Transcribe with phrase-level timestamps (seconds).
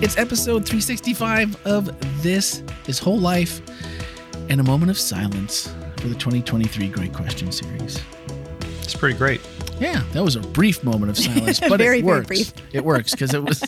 [0.00, 3.60] It's episode 365 of This is Whole Life
[4.48, 8.00] and a moment of silence for the 2023 Great Question series.
[8.80, 9.40] It's pretty great.
[9.80, 12.26] Yeah, that was a brief moment of silence, but Very, it very works.
[12.28, 12.52] brief.
[12.72, 13.60] It works because it was.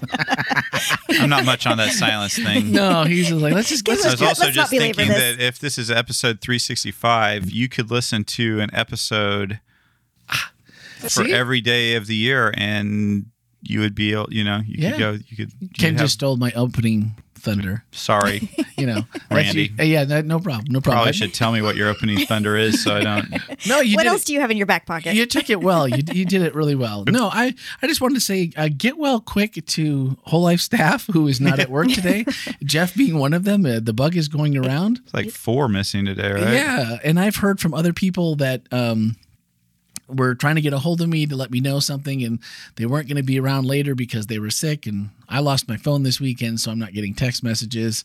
[1.11, 2.71] I'm not much on that silence thing.
[2.71, 5.41] no, he's just like, let's just Give let's I was also let's just thinking that
[5.41, 9.59] if this is episode 365, you could listen to an episode
[10.28, 10.53] ah,
[11.01, 11.33] for See?
[11.33, 13.27] every day of the year, and
[13.62, 14.91] you would be, able, you know, you Yeah.
[14.92, 15.52] could go, you could.
[15.60, 17.83] you Ken have- just stole my opening thunder.
[17.91, 19.70] sorry, You know, Randy.
[19.78, 20.98] you- yeah, that, no problem, no problem.
[21.00, 23.30] You probably should tell me what your opening thunder is, so I don't.
[23.66, 25.14] No, you what did else it- do you have in your back pocket?
[25.14, 25.88] You took it well.
[25.88, 27.05] You, you did it really well.
[27.09, 31.06] No, I, I just wanted to say uh, get well quick to Whole Life staff
[31.12, 32.24] who is not at work today.
[32.64, 33.64] Jeff being one of them.
[33.64, 35.00] Uh, the bug is going around.
[35.05, 36.52] It's like four missing today, right?
[36.55, 39.17] Yeah, and I've heard from other people that um,
[40.14, 42.39] were trying to get a hold of me to let me know something, and
[42.77, 44.86] they weren't going to be around later because they were sick.
[44.86, 48.05] And I lost my phone this weekend, so I'm not getting text messages.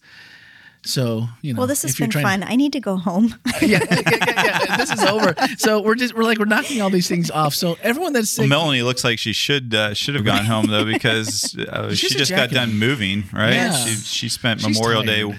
[0.87, 2.43] So you know, well, this has been trying- fun.
[2.43, 3.33] I need to go home.
[3.61, 5.33] yeah, yeah, yeah, yeah, this is over.
[5.57, 7.55] So we're just we're like we're knocking all these things off.
[7.55, 10.85] So everyone that's Well, Melanie looks like she should uh, should have gone home though
[10.85, 13.53] because uh, she just got done moving, right?
[13.53, 13.71] Yeah.
[13.75, 15.31] She she spent She's Memorial tired.
[15.31, 15.37] Day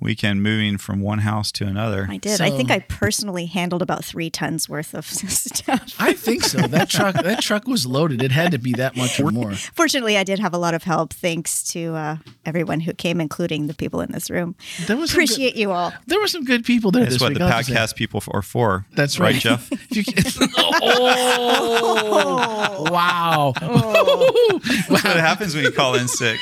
[0.00, 2.06] weekend moving from one house to another.
[2.10, 2.40] I did.
[2.40, 5.94] I think I personally handled about three tons worth of stuff.
[5.98, 6.58] I think so.
[6.66, 8.22] That truck that truck was loaded.
[8.22, 9.54] It had to be that much or more.
[9.54, 13.66] Fortunately, I did have a lot of help thanks to uh, everyone who came, including
[13.68, 14.54] the people in this room.
[14.86, 15.92] There was some good- Appreciate you all.
[16.06, 17.38] There were some good people there That's this what week.
[17.38, 17.72] the I'll have say.
[17.74, 18.84] podcast people are for.
[18.94, 19.70] That's right, Jeff.
[19.72, 20.24] If you can-
[21.68, 23.52] oh, wow.
[23.58, 26.38] That's what happens when you call in sick.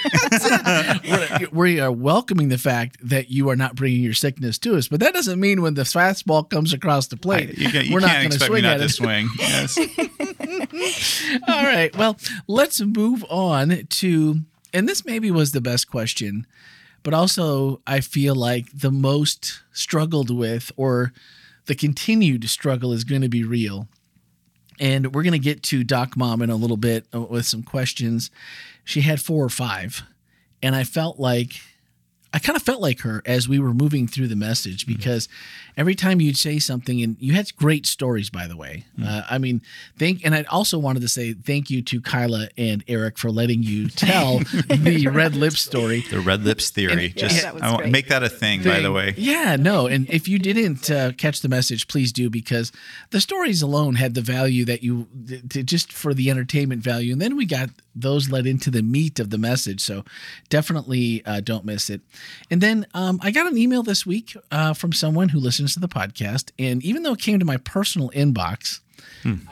[1.04, 4.88] We're- we are welcoming the fact that you are not bringing your sickness to us,
[4.88, 8.00] but that doesn't mean when the fastball comes across the plate, you can, you we're
[8.00, 8.88] not can't going to expect me swing not at to it.
[8.90, 9.28] swing.
[9.38, 9.78] Yes.
[11.48, 11.96] All right.
[11.96, 14.36] Well, let's move on to,
[14.72, 16.46] and this maybe was the best question,
[17.02, 21.12] but also I feel like the most struggled with or
[21.66, 23.88] the continued struggle is going to be real.
[24.80, 27.62] And we're going to get to Doc Mom in a little bit uh, with some
[27.62, 28.30] questions.
[28.84, 30.02] She had four or five.
[30.62, 31.60] And I felt like,
[32.34, 34.94] I kind of felt like her as we were moving through the message mm-hmm.
[34.94, 35.28] because
[35.76, 38.84] every time you'd say something, and you had great stories, by the way.
[39.02, 39.60] Uh, I mean,
[39.98, 43.62] thank, and I also wanted to say thank you to Kyla and Eric for letting
[43.62, 46.00] you tell the red lip story.
[46.10, 47.12] The red lips theory.
[47.16, 47.90] Yeah, Just that was I great.
[47.90, 49.14] make that a thing, by the way.
[49.16, 49.86] Yeah, no.
[49.86, 52.70] And if you didn't uh, catch the message, please do because
[53.10, 57.12] the stories alone had the value that you th- th- just for the entertainment value.
[57.12, 59.80] And then we got those led into the meat of the message.
[59.80, 60.04] So
[60.48, 62.00] definitely uh, don't miss it.
[62.50, 65.80] And then um, I got an email this week uh, from someone who listens to
[65.80, 66.52] the podcast.
[66.58, 68.80] And even though it came to my personal inbox,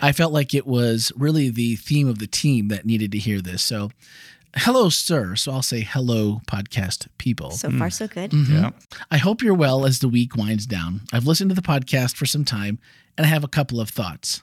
[0.02, 3.40] I felt like it was really the theme of the team that needed to hear
[3.40, 3.62] this.
[3.62, 3.90] So,
[4.56, 5.34] hello, sir.
[5.34, 7.52] So I'll say hello, podcast people.
[7.52, 8.32] So far, so good.
[8.32, 8.54] Mm-hmm.
[8.54, 8.70] Yeah.
[9.10, 11.02] I hope you're well as the week winds down.
[11.12, 12.78] I've listened to the podcast for some time
[13.16, 14.42] and I have a couple of thoughts.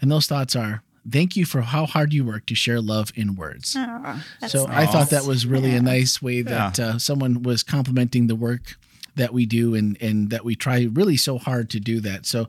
[0.00, 3.36] And those thoughts are thank you for how hard you work to share love in
[3.36, 3.74] words.
[3.76, 7.62] Aw, that's so I thought that was really a nice way that uh, someone was
[7.62, 8.76] complimenting the work
[9.18, 12.26] that we do and and that we try really so hard to do that.
[12.26, 12.48] So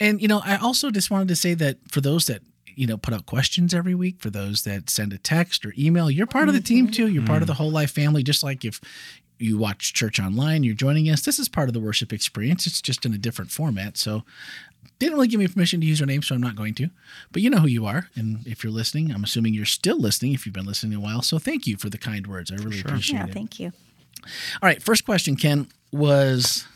[0.00, 2.96] and you know, I also just wanted to say that for those that you know
[2.96, 6.48] put out questions every week for those that send a text or email you're part
[6.48, 6.92] of the team mm-hmm.
[6.92, 7.46] too you're part of mm-hmm.
[7.48, 8.80] the whole life family just like if
[9.40, 12.80] you watch church online you're joining us this is part of the worship experience it's
[12.80, 14.22] just in a different format so
[14.98, 16.88] didn't really give me permission to use your name, so I'm not going to.
[17.32, 20.32] But you know who you are, and if you're listening, I'm assuming you're still listening
[20.32, 21.22] if you've been listening a while.
[21.22, 22.50] So thank you for the kind words.
[22.50, 23.20] I really appreciate it.
[23.20, 23.34] Yeah, it.
[23.34, 23.72] thank you.
[24.60, 26.66] All right, first question, Ken, was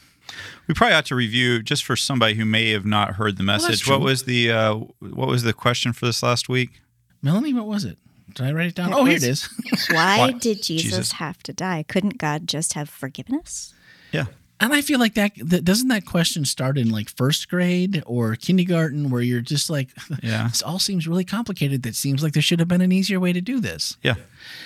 [0.68, 3.82] We probably ought to review just for somebody who may have not heard the message.
[3.82, 3.94] true.
[3.96, 6.80] what was the uh, what was the question for this last week?
[7.22, 7.54] Melanie.
[7.54, 7.98] What was it?
[8.34, 8.92] Did I write it down?
[8.92, 9.48] It oh, here it is.
[9.90, 10.40] Why What?
[10.40, 11.12] did Jesus, Jesus.
[11.12, 11.84] have to die?
[11.86, 13.74] Couldn't God just have forgiven us?
[14.10, 14.24] Yeah.
[14.60, 18.34] and I feel like that, that doesn't that question start in like first grade or
[18.36, 19.90] kindergarten, where you're just like,
[20.22, 20.48] Yeah.
[20.48, 21.82] this all seems really complicated.
[21.82, 23.98] That seems like there should have been an easier way to do this.
[24.02, 24.14] Yeah.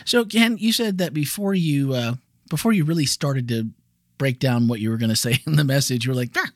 [0.04, 2.14] So, Ken, you said that before you uh,
[2.49, 3.69] before you really started to
[4.18, 6.50] break down what you were going to say in the message, you were like, ah,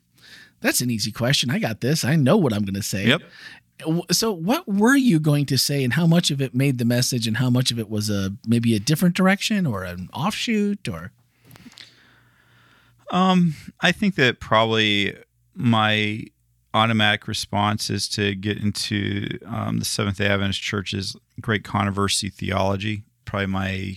[0.61, 1.51] "That's an easy question.
[1.51, 2.05] I got this.
[2.05, 3.23] I know what I'm going to say." Yep.
[4.11, 7.27] So, what were you going to say, and how much of it made the message,
[7.27, 11.13] and how much of it was a maybe a different direction or an offshoot, or
[13.11, 15.17] Um, I think that probably
[15.55, 16.27] my
[16.73, 23.03] automatic response is to get into um, the Seventh Day Adventist Church's great controversy theology.
[23.25, 23.95] Probably my,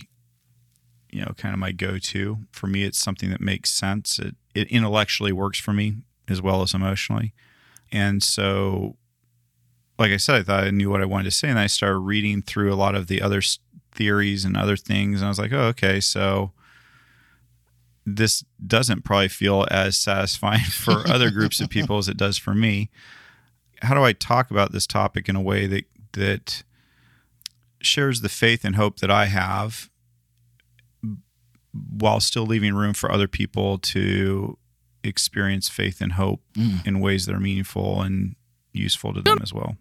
[1.14, 2.38] you know, kind of my go-to.
[2.50, 4.18] For me, it's something that makes sense.
[4.18, 7.32] It, it intellectually works for me as well as emotionally,
[7.92, 8.96] and so,
[9.98, 11.98] like I said, I thought I knew what I wanted to say, and I started
[11.98, 13.40] reading through a lot of the other
[13.92, 15.20] theories and other things.
[15.20, 16.52] And I was like, oh, okay, so
[18.04, 22.54] this doesn't probably feel as satisfying for other groups of people as it does for
[22.54, 22.90] me.
[23.82, 26.62] How do I talk about this topic in a way that that
[27.80, 29.90] shares the faith and hope that I have
[31.98, 34.56] while still leaving room for other people to
[35.02, 36.86] experience faith and hope Mm.
[36.86, 38.36] in ways that are meaningful and
[38.72, 39.76] useful to them as well.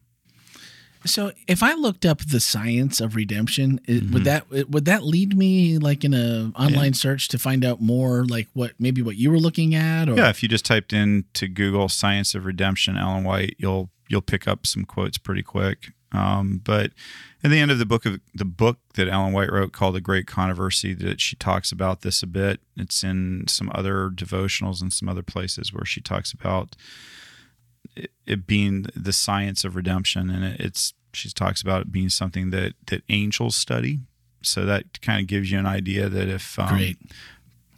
[1.05, 4.11] So if I looked up the science of redemption, it, Mhm.
[4.13, 8.25] would that would that lead me like in a online search to find out more
[8.25, 11.49] like what maybe what you were looking at or Yeah, if you just typed into
[11.49, 15.91] Google "Science of Redemption" Ellen White, you'll you'll pick up some quotes pretty quick.
[16.13, 16.91] Um, but
[17.43, 20.01] at the end of the book of the book that Ellen White wrote called "The
[20.01, 22.59] Great Controversy," that she talks about this a bit.
[22.77, 26.75] It's in some other devotionals and some other places where she talks about
[27.95, 32.09] it, it being the science of redemption, and it, it's she talks about it being
[32.09, 33.99] something that that angels study.
[34.43, 36.97] So that kind of gives you an idea that if um, great.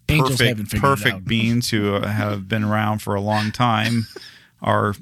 [0.07, 4.05] Angels perfect, perfect beings who have been around for a long time
[4.61, 4.93] are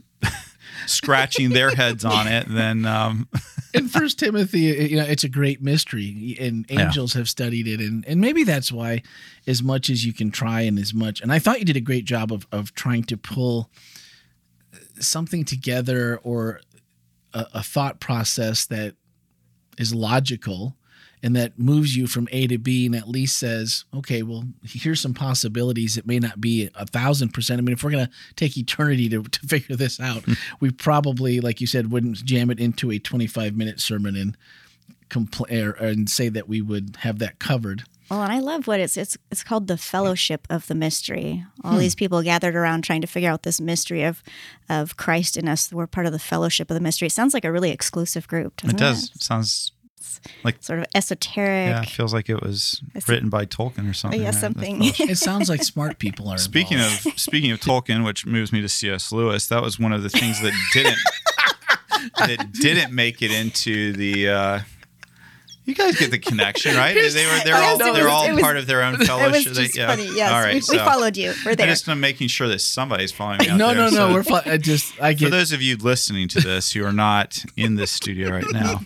[0.86, 3.28] scratching their heads on it, then um,
[3.74, 4.60] in First Timothy,
[4.90, 6.84] you know, it's a great mystery, and Yeah.
[6.86, 9.02] angels have studied it, and and maybe that's why,
[9.48, 11.82] as much as you can try, and as much, and I thought you did a
[11.82, 13.70] great job of of trying to pull
[15.00, 16.62] something together or
[17.34, 18.96] a, a thought process that
[19.78, 20.78] is logical
[21.24, 25.00] and that moves you from A to B and at least says, okay, well, here's
[25.00, 25.96] some possibilities.
[25.96, 27.60] It may not be a thousand percent.
[27.60, 30.34] I mean, if we're going to take eternity to, to figure this out, hmm.
[30.60, 34.38] we probably, like you said, wouldn't jam it into a 25 minute sermon and
[35.10, 35.50] compl-
[35.80, 37.84] and say that we would have that covered.
[38.12, 41.46] Well, and I love what it's it's it's called the fellowship of the mystery.
[41.64, 41.80] All hmm.
[41.80, 44.22] these people gathered around trying to figure out this mystery of
[44.70, 45.72] of Christ in us.
[45.72, 47.08] We're part of the fellowship of the mystery.
[47.08, 48.62] It sounds like a really exclusive group.
[48.64, 49.72] it Doesn't does sounds
[50.44, 51.70] Like sort of esoteric.
[51.70, 54.20] yeah, it feels like it was It's- written by Tolkien or something.
[54.22, 54.36] yeah, right?
[54.36, 54.78] something.
[54.82, 56.38] It sounds like smart people are.
[56.38, 57.06] Speaking involved.
[57.08, 59.12] of speaking of Tolkien, which moves me to C.S.
[59.12, 60.98] Lewis, that was one of the things that didn't
[62.18, 64.30] that didn't make it into the.
[64.30, 64.60] Uh,
[65.66, 66.94] you guys get the connection, right?
[66.94, 69.46] They were they're all they're all was- part of their own fellowship.
[69.46, 69.54] It was fellowship.
[69.54, 69.88] just They- yeah.
[69.88, 70.06] funny.
[70.14, 71.30] Yes, All right, we, we followed you.
[71.30, 71.52] We're there.
[71.52, 71.68] I there.
[71.68, 73.48] just am making sure that somebody's following me.
[73.50, 74.24] Out no, there, no, no, so- we're.
[74.24, 74.42] Fine.
[74.46, 75.32] I just, I For get.
[75.32, 78.82] those of you listening to this who are not in this studio right now,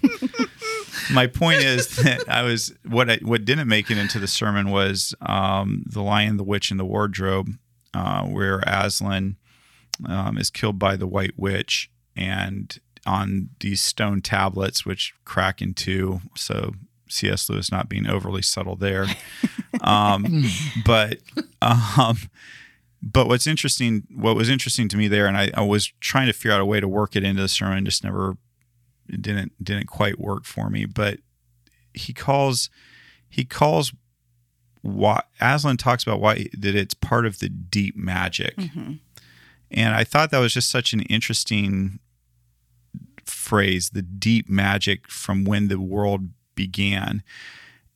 [1.11, 4.69] my point is that I was what I, what didn't make it into the sermon
[4.69, 7.51] was um, the Lion, the Witch, and the Wardrobe,
[7.93, 9.37] uh, where Aslan
[10.07, 15.73] um, is killed by the White Witch, and on these stone tablets, which crack in
[15.73, 16.21] two.
[16.35, 16.73] So
[17.09, 17.49] C.S.
[17.49, 19.05] Lewis not being overly subtle there,
[19.81, 20.45] um,
[20.85, 21.19] but.
[21.61, 22.17] Um,
[23.01, 26.33] but what's interesting, what was interesting to me there, and I, I was trying to
[26.33, 28.37] figure out a way to work it into the sermon, just never
[29.09, 30.85] it didn't didn't quite work for me.
[30.85, 31.19] But
[31.93, 32.69] he calls
[33.29, 33.93] he calls
[34.81, 38.99] why Aslan talks about why that it's part of the deep magic, Mhm.
[39.71, 41.99] and I thought that was just such an interesting
[43.25, 47.23] phrase, the deep magic from when the world began.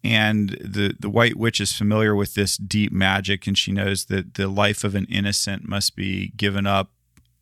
[0.04, 4.34] And the, the white witch is familiar with this deep magic, and she knows that
[4.34, 6.92] the life of an innocent must be given up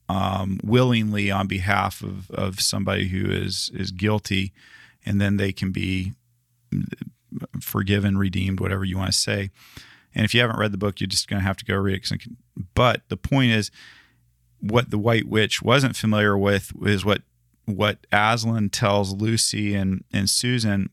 [0.09, 4.51] um, willingly on behalf of, of somebody who is is guilty,
[5.05, 6.13] and then they can be
[7.61, 9.51] forgiven, redeemed, whatever you want to say.
[10.15, 11.97] And if you haven't read the book, you're just going to have to go read
[11.97, 12.27] it
[12.73, 13.69] But the point is,
[14.59, 17.21] what the White Witch wasn't familiar with is what
[17.65, 20.89] what Aslan tells Lucy and and Susan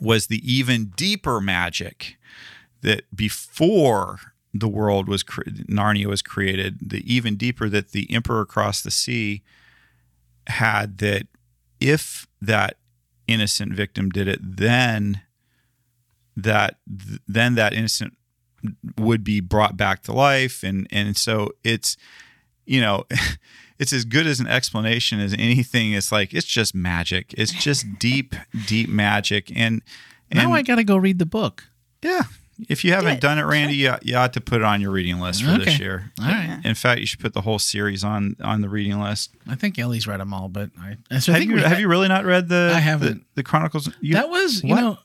[0.00, 2.16] was the even deeper magic
[2.82, 4.20] that before
[4.58, 8.90] the world was cre- Narnia was created, the even deeper that the Emperor across the
[8.90, 9.42] sea
[10.46, 11.26] had that
[11.80, 12.76] if that
[13.26, 15.22] innocent victim did it, then
[16.36, 16.76] that
[17.26, 18.16] then that innocent
[18.96, 20.62] would be brought back to life.
[20.62, 21.96] And and so it's
[22.66, 23.04] you know
[23.78, 25.92] it's as good as an explanation as anything.
[25.92, 27.34] It's like it's just magic.
[27.36, 28.34] It's just deep
[28.66, 29.50] deep magic.
[29.54, 29.82] And
[30.30, 31.64] and now I got to go read the book.
[32.02, 32.22] yeah
[32.68, 35.20] if you haven't done it randy you, you ought to put it on your reading
[35.20, 36.60] list for this year All right.
[36.64, 39.78] in fact you should put the whole series on on the reading list I think
[39.78, 41.88] Ellie's read them all, but I, I, so I have think you we- have you
[41.88, 43.18] really not read the I haven't.
[43.20, 44.80] the, the chronicles you, that was, you What?
[44.82, 44.98] know,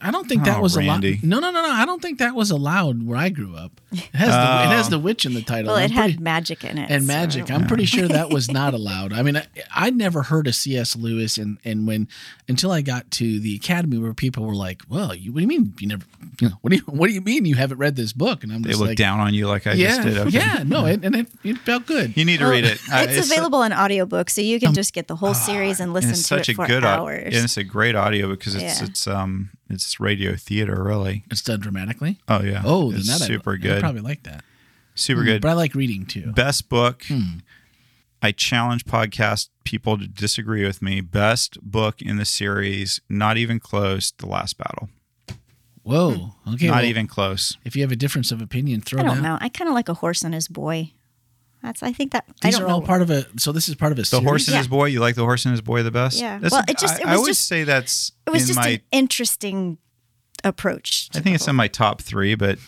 [0.00, 1.02] I don't think that Oh, was allowed.
[1.02, 1.68] No, no, no, no.
[1.70, 3.80] I don't think that was allowed where I grew up.
[3.90, 4.34] It has, the,
[4.70, 4.90] it has Oh.
[4.90, 5.68] the witch in the title.
[5.72, 7.50] well, I'm it had pretty- magic in it and so- magic.
[7.50, 9.12] I'm pretty sure that was not allowed.
[9.12, 10.94] I mean, I, I'd never heard of C.S.
[10.94, 12.06] Lewis, and and when
[12.46, 15.48] until I got to the academy where people were like, "Well, you, what do you
[15.48, 16.04] mean you never?
[16.40, 18.42] You know, what do you what do you mean you haven't read this book?
[18.44, 20.18] And I'm They just look like, down on you like I yeah, just did.
[20.18, 20.30] Okay.
[20.38, 22.16] yeah, no, it, and it, it felt good.
[22.16, 22.78] You need to read it.
[22.92, 25.88] Uh, It's, so- available in audiobook, so you can just get the whole series and
[25.88, 27.34] and listen it's to such it a for good au- hours.
[27.34, 28.84] and it's a great audio because it's Yeah.
[28.86, 31.24] it's um it's radio theater really.
[31.30, 32.18] It's done dramatically.
[32.28, 32.62] Oh yeah.
[32.64, 33.80] Oh, then it's that I- super I, good.
[33.80, 34.44] probably like that.
[34.94, 35.42] super Mm, good.
[35.42, 36.32] But I like reading too.
[36.32, 37.04] Best book.
[37.08, 37.38] Hmm.
[38.20, 41.00] I challenge podcast people to disagree with me.
[41.00, 44.10] Best book in the series, not even close.
[44.10, 44.90] The Last Battle,
[45.88, 46.34] Whoa.
[46.54, 46.66] Okay.
[46.68, 47.56] not well, even close.
[47.64, 49.22] If you have a difference of opinion, throw I it don't out.
[49.22, 49.38] know.
[49.40, 50.92] I kind of like a horse and his boy.
[51.62, 51.82] That's.
[51.82, 52.24] I think that.
[52.28, 52.86] I These don't are all know.
[52.86, 53.26] part of a.
[53.38, 54.02] So this is part of a.
[54.02, 54.24] The series?
[54.24, 54.58] horse and Yeah.
[54.58, 54.84] his boy.
[54.86, 56.20] You like the horse and his boy the best?
[56.20, 56.38] Yeah.
[56.38, 58.46] That's Well, a- it just- it I, I was always say that's It was in
[58.48, 58.68] just my.
[58.68, 59.78] an interesting
[60.44, 61.08] approach.
[61.14, 62.58] I think it's in my top three, but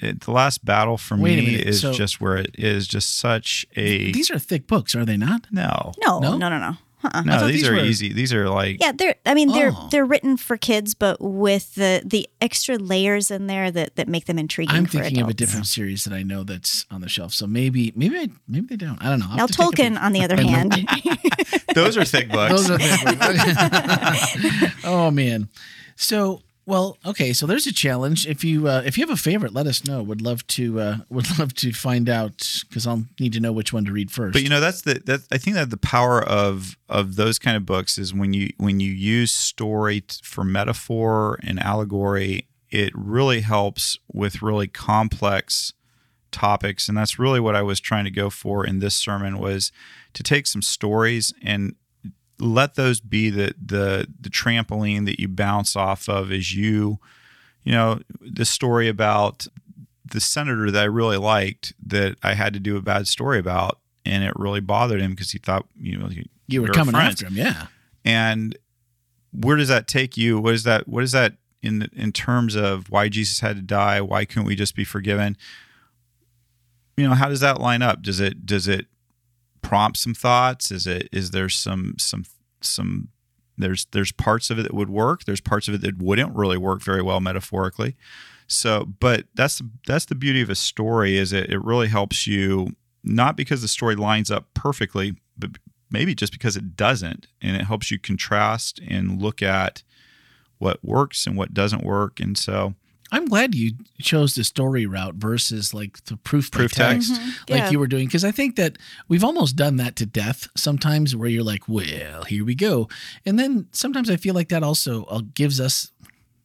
[0.00, 1.22] it, the last battle for Hmm.
[1.22, 4.94] Wait me is so- just where it is just such a These are thick books,
[4.96, 5.46] are they not?
[5.52, 6.18] no, No?
[6.18, 6.76] No, no, no, no.
[7.02, 7.22] Uh-uh.
[7.22, 7.46] no.
[7.46, 8.12] These, these are were- easy.
[8.12, 9.14] These are like Yeah, they're.
[9.24, 9.88] I mean, they're Oh.
[9.90, 14.26] they're written for kids, but with the the extra layers in there that that make
[14.26, 14.74] them intriguing.
[14.76, 17.32] I'm for thinking of a different series that I know that's on the shelf.
[17.32, 19.02] So maybe, maybe, I, maybe they don't.
[19.02, 19.26] I don't know.
[19.30, 20.72] I'll Now, to Tolkien, on the other hand,
[21.74, 22.52] those are thick books.
[22.68, 24.74] Those are thick books.
[24.84, 25.48] oh man.
[25.96, 27.32] So well, okay.
[27.32, 28.26] So there's a challenge.
[28.26, 30.02] If you uh, if you have a favorite, let us know.
[30.02, 33.72] Would love to uh, would love to find out because I'll need to know which
[33.72, 34.34] one to read first.
[34.34, 37.56] But you know that's the that I think that the power of of those kind
[37.56, 43.40] of books is when you when you use story for metaphor and allegory, it really
[43.40, 45.72] helps with really complex
[46.30, 49.72] topics, and that's really what I was trying to go for in this sermon was
[50.12, 51.74] to take some stories and
[52.40, 56.98] let those be the the the trampoline that you bounce off of as you
[57.64, 59.46] you know the story about
[60.04, 63.78] the senator that I really liked that I had to do a bad story about,
[64.04, 66.94] and it really bothered him because he thought you know he- you were we coming
[66.94, 67.22] friends.
[67.22, 67.66] after him, yeah.
[68.04, 68.56] And
[69.32, 70.40] where does that take you?
[70.40, 70.88] What is that?
[70.88, 74.00] What is that in in terms of why Jesus had to die?
[74.00, 75.36] Why couldn't we just be forgiven?
[76.96, 78.02] You know, how does that line up?
[78.02, 78.86] Does it does it
[79.62, 80.70] prompt some thoughts?
[80.70, 82.24] Is it is there some some
[82.60, 83.08] some
[83.58, 85.24] there's there's parts of it that would work.
[85.24, 87.96] There's parts of it that wouldn't really work very well metaphorically.
[88.46, 92.74] So, but that's that's the beauty of a story is it it really helps you
[93.04, 95.50] not because the story lines up perfectly, but
[95.90, 99.82] maybe just because it doesn't, and it helps you contrast and look at
[100.58, 102.20] what works and what doesn't work.
[102.20, 102.74] And so,
[103.12, 107.14] I'm glad you chose the story route versus like the proof Proof text.
[107.16, 107.56] text, Yeah.
[107.64, 111.16] like you were doing, because I think that we've almost done that to death sometimes,
[111.16, 112.88] where you're like, "Well, here we go,"
[113.26, 115.90] and then sometimes I feel like that also uh, gives us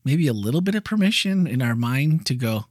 [0.04, 2.66] maybe a little bit of permission in our mind to go.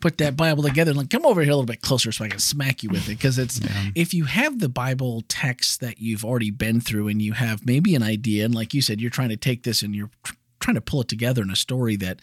[0.00, 2.28] put that Bible together and like come over here a little bit closer so I
[2.28, 3.60] can smack you with it because it's
[3.94, 7.94] if you have the Bible text that you've already been through and you have maybe
[7.94, 10.34] an idea and like you said you're trying to take this and you're tr-
[10.70, 12.20] trying to pull it together in a story that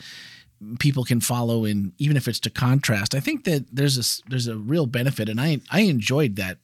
[0.79, 3.13] people can follow and even if it's to contrast.
[3.13, 6.57] I think that there's a there's a real benefit and i i enjoyed that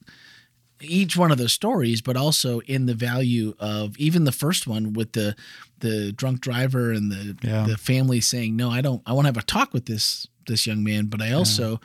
[0.80, 4.92] each one of those stories but also in the value of even the first one
[4.94, 5.36] with the
[5.78, 7.66] the drunk driver and the Yeah.
[7.66, 10.66] the family saying no i don't i want to have a talk with this this
[10.66, 11.80] young man but i also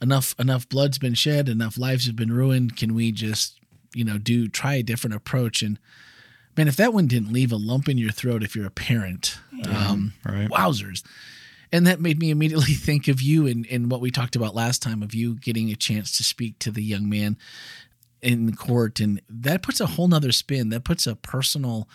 [0.00, 2.76] enough enough blood's been shed enough lives have been ruined.
[2.76, 3.58] Can we just
[3.94, 5.62] you know do try a different approach?
[5.62, 5.78] And
[6.56, 9.38] man if that one didn't leave a lump in your throat if you're a parent
[9.68, 10.48] um right?
[10.48, 11.02] wowzers.
[11.74, 14.82] And that made me immediately think of you and, and what we talked about last
[14.82, 17.38] time of you getting a chance to speak to the young man
[18.20, 19.00] in court.
[19.00, 20.68] And that puts a whole nother spin.
[20.68, 21.88] That puts a personal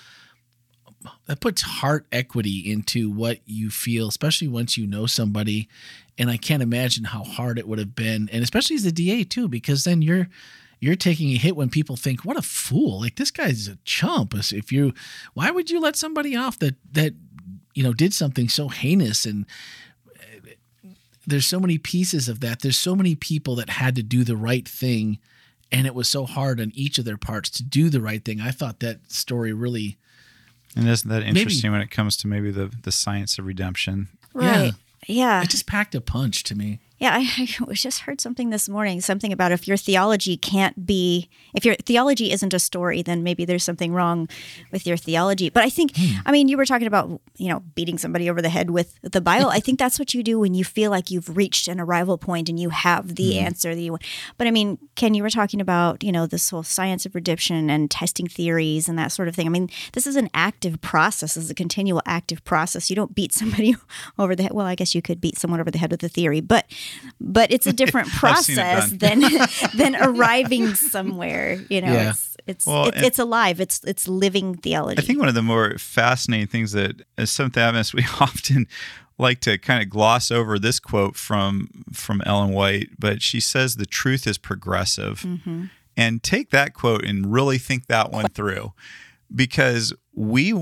[1.28, 5.70] that puts heart equity into what you feel especially once you know somebody.
[6.18, 8.30] And i can't imagine how hard it would have been.
[8.32, 10.28] And especially as the da too because then you're
[10.80, 13.02] you're taking a hit when people think what a fool.
[13.02, 14.34] Like this guy's a chump.
[14.36, 14.94] If you
[15.34, 17.14] why would you let somebody off that that
[17.74, 19.26] you know did something so heinous?
[19.26, 19.46] And
[20.16, 20.90] uh,
[21.26, 22.62] there's so many pieces of that.
[22.62, 25.20] There's so many people that had to do the right thing
[25.72, 28.40] and it was so hard on each of their parts to do the right thing.
[28.40, 29.98] I thought that story really
[30.78, 34.08] And isn't that Maybe- interesting when it comes to maybe the the science of redemption?
[34.34, 34.74] right?
[35.08, 38.68] Yeah, it just packed a punch to me Yeah, I, I just heard something this
[38.68, 43.24] morning, something about if your theology can't be, if your theology isn't a story, then
[43.24, 44.28] maybe there's something wrong
[44.72, 45.50] with your theology.
[45.50, 46.20] But I think, hmm.
[46.26, 49.22] I mean, you were talking about, you know, beating somebody over the head with the
[49.22, 49.50] Bible.
[49.50, 52.50] I think that's what you do when you feel like you've reached an arrival point
[52.50, 53.46] and you have the hmm.
[53.46, 54.04] answer that you want.
[54.38, 57.70] But I mean, Ken, you were talking about, you know, this whole science of redemption
[57.70, 59.46] and testing theories and that sort of thing.
[59.46, 62.90] I mean, this is an active process, this is a continual active process.
[62.90, 63.76] You don't beat somebody
[64.18, 64.54] over the head.
[64.54, 66.66] Well, I guess you could beat someone over the head with a theory, but
[67.20, 69.22] but it's a different I've seen it process than
[69.76, 71.60] than arriving somewhere.
[71.70, 72.10] You know, Yeah.
[72.12, 73.60] it's it's Well, it's, it's alive.
[73.60, 75.02] It's it's living theology.
[75.02, 78.68] I think one of the more fascinating things that as Seventh Adventists we often
[79.20, 83.76] like to kind of gloss over this quote from from Ellen White, but she says
[83.76, 85.22] the truth is progressive.
[85.22, 85.66] Mm-hmm.
[86.00, 88.74] And take that quote and really think that one through
[89.34, 90.54] because we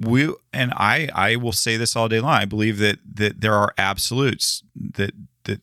[0.00, 2.32] we and I I will say this all day long.
[2.32, 5.12] I believe that that there are absolutes that
[5.44, 5.60] that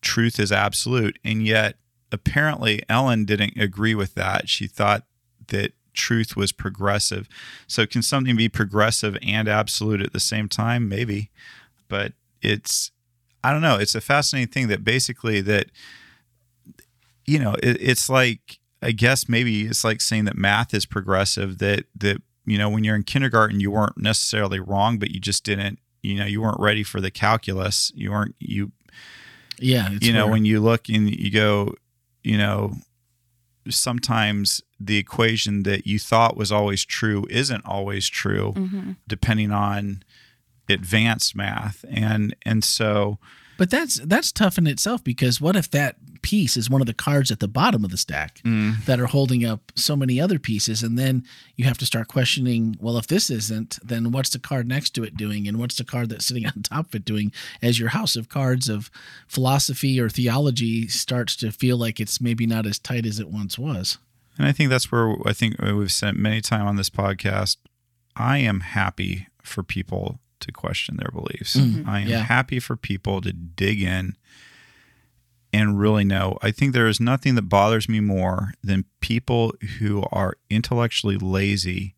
[0.00, 1.76] truth is absolute and yet
[2.12, 4.48] apparently Ellen didn't agree with that.
[4.48, 5.04] She thought
[5.48, 7.28] that truth was progressive.
[7.66, 10.88] So can something be progressive and absolute at the same time?
[10.88, 11.30] Maybe.
[11.88, 12.12] But
[12.42, 12.90] it's
[13.42, 15.66] I don't know, it's a fascinating thing that basically that
[17.26, 21.58] you know, it, it's like I guess maybe it's like saying that math is progressive
[21.58, 25.44] that that you know when you're in kindergarten you weren't necessarily wrong but you just
[25.44, 27.90] didn't you know you weren't ready for the calculus.
[27.94, 28.72] You weren't you
[29.58, 31.74] Yeah, you know when you look and you go
[32.22, 32.74] you know
[33.70, 38.92] sometimes the equation that you thought was always true isn't always true Mm-hmm.
[39.08, 40.02] depending on
[40.68, 41.84] advanced math.
[41.90, 43.18] And and so
[43.56, 45.96] But that's that's tough in itself because what if that
[46.30, 49.06] piece is one of the cards at the bottom of the stack mm, that are
[49.16, 50.82] holding up so many other pieces.
[50.82, 51.22] And then
[51.56, 55.04] you have to start questioning well if this isn't then what's the card next to
[55.04, 55.46] it doing?
[55.48, 57.30] And what's the card that's sitting on top of it doing?
[57.62, 58.90] As your house of cards of
[59.28, 63.58] philosophy or theology starts to feel like it's maybe not as tight as it once
[63.58, 63.98] was.
[64.38, 67.56] And i think that's where i think we've said many times on this podcast.
[68.16, 71.56] I am happy for people to question their beliefs.
[71.56, 71.86] Mhm.
[71.86, 72.24] i am Yeah.
[72.24, 74.16] happy for people to dig in
[75.54, 76.36] and really know.
[76.42, 81.94] I think there is nothing that bothers me more than people who are intellectually lazy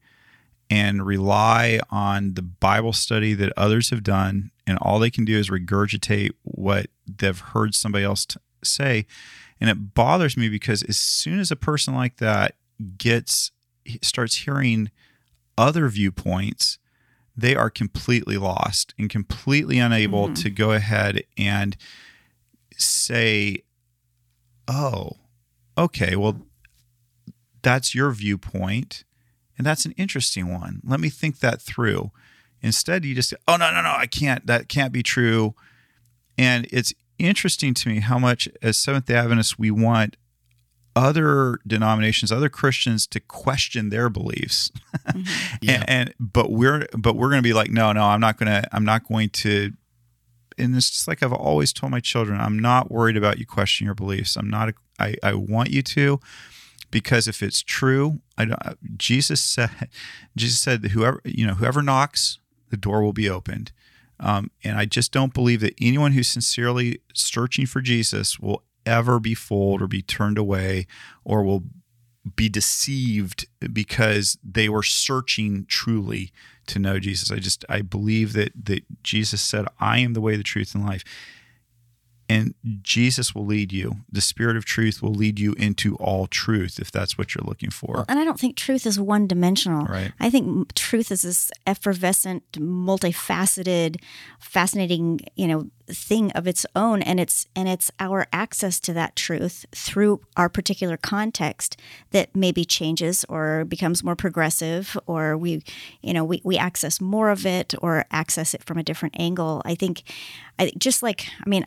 [0.69, 5.39] and rely on the Bible study that others have done, and all they can do
[5.39, 9.07] is regurgitate what they've heard somebody else t- say.
[9.61, 12.57] And it bothers me because as soon as a person like that
[12.99, 13.53] gets
[14.03, 14.91] starts hearing
[15.57, 16.79] other viewpoints,
[17.37, 20.43] they are completely lost and completely unable Mhm.
[20.43, 21.77] to go ahead and
[22.77, 23.65] say,
[24.69, 25.13] oh,
[25.77, 26.43] okay, well,
[27.63, 29.05] that's your viewpoint.
[29.59, 30.81] And that's an interesting one.
[30.85, 32.11] Let me think that through.
[32.61, 34.47] Instead, you just, say, oh, no, no, no, I can't.
[34.47, 35.55] That can't be true.
[36.37, 40.17] And it's interesting to me how much, as Seventh day Adventists, we want
[40.97, 44.73] other denominations, other Christians to question their beliefs.
[45.07, 45.23] Mm-hmm.
[45.63, 45.85] Yeah.
[45.89, 48.51] and, and but we're but we're going to be like no no i'm not going
[48.51, 49.73] to i'm not going to
[50.59, 53.87] and it's just like i've always told my children i'm not worried about you questioning
[53.87, 54.37] your beliefs.
[54.37, 56.21] I'm not I, I want you to
[56.91, 59.71] because if it's true i don't jesus said
[60.37, 62.39] jesus said whoever you know whoever knocks
[62.71, 63.73] the door will be opened.
[64.19, 69.19] Um, and i just don't believe that anyone who's sincerely searching for jesus will ever
[69.19, 70.87] be fooled or be turned away
[71.25, 71.65] or will
[72.35, 76.33] be deceived because they were searching truly
[76.67, 77.31] to know Jesus.
[77.31, 80.85] I just I believe that that Jesus said, "I am the way, the truth, and
[80.85, 81.05] life."
[82.29, 83.99] And Jesus will lead you.
[84.11, 87.71] The Spirit of truth will lead you into all truth if that's what you're looking
[87.71, 87.95] for.
[87.95, 89.85] Well, and I don't think truth is one dimensional.
[89.85, 90.13] Right.
[90.19, 94.01] I think truth is this effervescent, multifaceted,
[94.41, 99.15] fascinating, you know, thing of its own and it's and it's our access to that
[99.15, 105.63] truth through our particular context that maybe changes or becomes more progressive or we
[106.03, 109.63] you know we, we access more of it or access it from a different angle.
[109.65, 110.03] I think
[110.59, 111.67] i just like i mean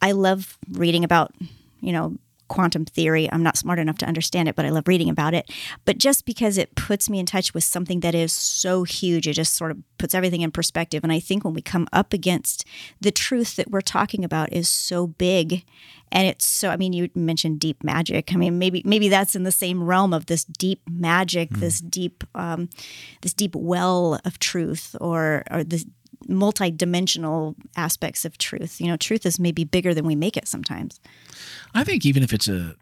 [0.00, 1.34] I love reading about,
[1.80, 2.16] you know,
[2.48, 3.30] quantum theory.
[3.30, 5.50] I'm not smart enough to understand it, but I love reading about it.
[5.84, 9.34] But just because it puts me in touch with something that is so huge, it
[9.34, 11.04] just sort of puts everything in perspective.
[11.04, 12.64] And I think when we come up against
[13.00, 15.64] the truth that we're talking about is so big
[16.10, 18.32] and it's so I mean you mentioned deep magic.
[18.32, 22.24] I mean maybe maybe that's in the same realm of this deep magic, this deep
[22.34, 22.68] um,
[23.22, 25.84] this deep well of truth or or this
[26.28, 28.80] multi-dimensional aspects of truth.
[28.80, 31.00] You know, truth is maybe bigger than we make it sometimes.
[31.74, 32.76] I think even if it's a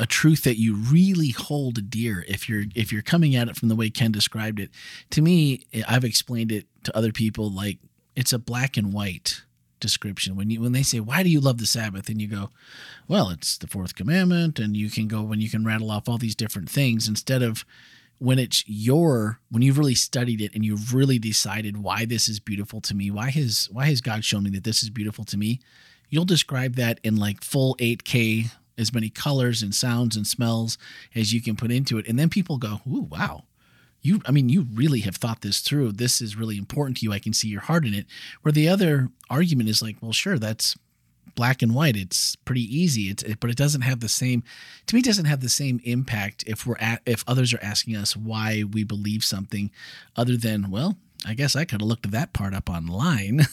[0.00, 3.68] a truth that you really hold dear, if you're if you're coming at it from
[3.68, 4.70] the way Ken described it,
[5.10, 7.78] to me, I've explained it to other people like
[8.14, 9.42] it's a black and white
[9.80, 10.36] description.
[10.36, 12.50] When you when they say, "Why do you love the Sabbath?" and you go,
[13.08, 16.18] "Well, it's the fourth commandment," and you can go when you can rattle off all
[16.18, 17.64] these different things instead of
[18.18, 22.40] when it's your when you've really studied it and you've really decided why this is
[22.40, 25.36] beautiful to me why has why has god shown me that this is beautiful to
[25.36, 25.60] me
[26.10, 30.78] you'll describe that in like full 8k as many colors and sounds and smells
[31.14, 32.06] as you can put into it.
[32.06, 33.44] And then people go ooh wow.
[34.00, 35.92] You i mean you really have thought this through.
[35.92, 37.12] This is really important to you.
[37.12, 38.06] I can see your heart in it.
[38.42, 40.76] Where the other argument is like well sure that's
[41.38, 44.42] black and white it's pretty easy it's it, but it doesn't have the same
[44.86, 47.94] to me it doesn't have the same impact if we're at if others are asking
[47.94, 49.70] us why we believe something
[50.16, 50.96] other than well
[51.26, 53.46] I guess I could have looked that part up online,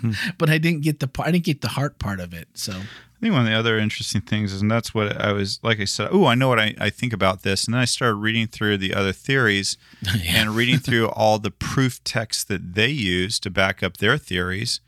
[0.00, 0.12] hmm.
[0.38, 1.28] but I didn't get the part.
[1.28, 2.48] I didn't get the heart part of it.
[2.54, 5.60] So I think one of the other interesting things is, and that's what I was
[5.62, 5.78] like.
[5.78, 8.16] I said, "Oh, I know what I, I think about this," and then I started
[8.16, 9.78] reading through the other theories
[10.26, 14.80] and reading through all the proof texts that they use to back up their theories.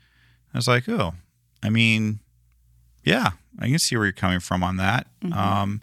[0.53, 1.13] I was like, "Oh,
[1.63, 2.19] I mean,
[3.07, 5.07] yeah, I can see where you're coming from on that."
[5.63, 5.81] Um,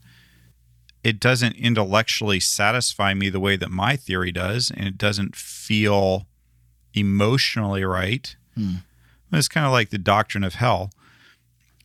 [1.02, 6.26] it doesn't intellectually satisfy me the way that my theory does, and it doesn't feel
[6.94, 8.36] emotionally right.
[9.32, 10.90] It's kind of like the doctrine of hell.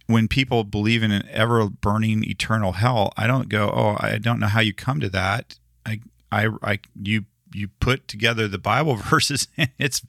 [0.06, 4.40] When people believe in an ever burning eternal hell, I don't go, "Oh, I don't
[4.40, 6.00] know how you come to that." I,
[6.32, 9.48] I, I, you, you put together the Bible verses.
[9.78, 10.02] It's,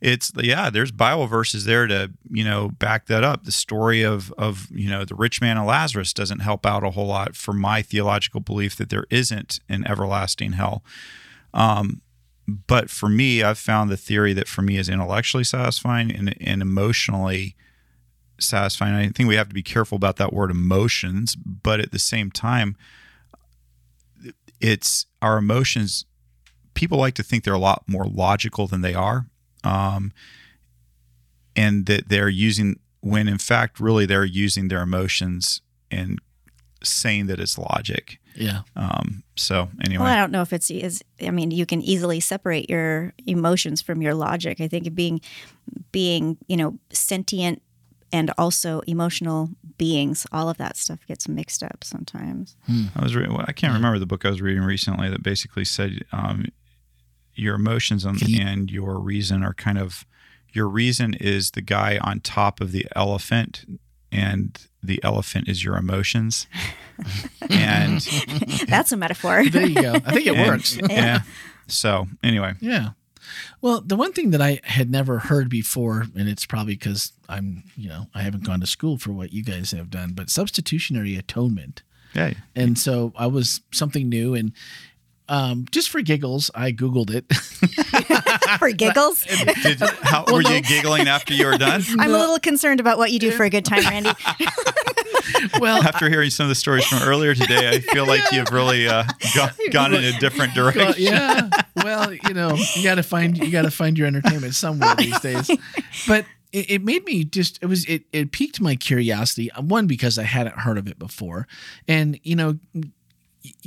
[0.00, 0.70] it's yeah.
[0.70, 3.44] There's Bible verses there to you know back that up.
[3.44, 6.90] The story of of you know the rich man and Lazarus doesn't help out a
[6.90, 10.82] whole lot for my theological belief that there isn't an everlasting hell.
[11.52, 12.00] Um,
[12.46, 16.60] but for me, I've found the theory that for me is intellectually satisfying and, and
[16.60, 17.56] emotionally
[18.38, 18.94] satisfying.
[18.94, 22.30] I think we have to be careful about that word emotions, but at the same
[22.30, 22.76] time,
[24.60, 26.04] it's our emotions.
[26.74, 29.26] People like to think they're a lot more logical than they are,
[29.62, 30.12] um,
[31.56, 35.60] and that they're using when in fact, really, they're using their emotions
[35.90, 36.18] and
[36.82, 38.18] saying that it's logic.
[38.34, 41.02] yeah, Um, so anyway, Well, I don't know if it's is.
[41.22, 44.60] I mean, you can easily separate your emotions from your logic.
[44.60, 45.20] I think being,
[45.92, 47.62] being you know, sentient
[48.10, 52.56] and also emotional beings, all of that stuff gets mixed up sometimes.
[52.96, 53.36] I was reading.
[53.36, 56.46] I can't remember the book I was reading recently that basically said um,
[57.34, 60.04] your emotions and, and your reason are kind of
[60.52, 63.64] your reason is the guy on top of the elephant,
[64.12, 66.46] and the elephant is your emotions.
[67.50, 68.00] and
[68.68, 69.44] That's a metaphor.
[69.48, 69.94] there you go.
[69.94, 70.78] I think it and- works.
[70.90, 71.20] yeah.
[71.66, 72.90] So anyway, Yeah.
[73.62, 77.64] Well, the one thing that I had never heard before, and it's probably because I'm,
[77.74, 81.16] you know, I haven't gone to school for what you guys have done, but substitutionary
[81.16, 81.82] atonement.
[82.14, 84.34] yeah, And so I was something new.
[84.34, 84.52] And
[85.28, 87.32] um, just for giggles, I Googled it.
[88.58, 89.24] for giggles.
[89.62, 91.82] Did, how were you giggling after you were done?
[91.98, 94.10] I'm a little concerned about what you do for a good time, Randy.
[95.60, 98.88] well, After hearing some of the stories from earlier today, I feel like you've really
[98.88, 100.84] uh, gone, gone in a different direction.
[100.84, 101.48] well, yeah.
[101.76, 105.18] Well, you know, you got to find you got to find your entertainment somewhere these
[105.20, 105.50] days.
[106.06, 109.50] But it, it made me just it was it it piqued my curiosity.
[109.58, 111.46] One because I hadn't heard of it before,
[111.88, 112.58] and you know.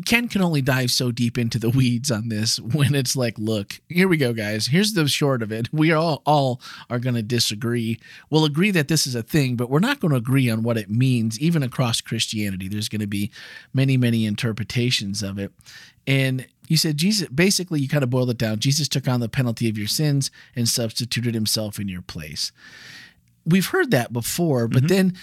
[0.05, 3.79] Ken can only dive so deep into the weeds on this when it's like, look,
[3.87, 4.67] here we go, guys.
[4.67, 5.71] Here's the short of it.
[5.71, 6.59] We all all
[6.89, 7.99] are going to disagree.
[8.29, 10.77] We'll agree that this is a thing, but we're not going to agree on what
[10.77, 12.67] it means, even across Christianity.
[12.67, 13.31] There's going to be
[13.71, 15.51] many, many interpretations of it.
[16.07, 18.59] And you said Jesus, basically, you kind of boiled it down.
[18.59, 22.51] Jesus took on the penalty of your sins and substituted himself in your place.
[23.45, 24.87] We've heard that before, but mm-hmm.
[24.87, 25.17] then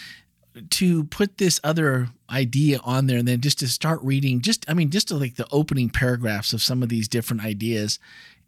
[0.71, 4.75] to put this other idea on there and then just to start reading just i
[4.75, 7.99] mean just to like the opening paragraphs of some of these different ideas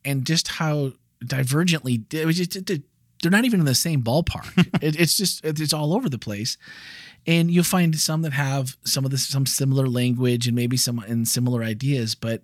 [0.04, 0.92] and just how
[1.24, 2.56] divergently it was just
[3.22, 4.46] they're not even in the same ballpark.
[4.82, 6.58] It, it's just it's all over the place.
[7.26, 10.98] And you'll find some that have some of this some similar language and maybe some
[11.00, 12.42] and similar ideas but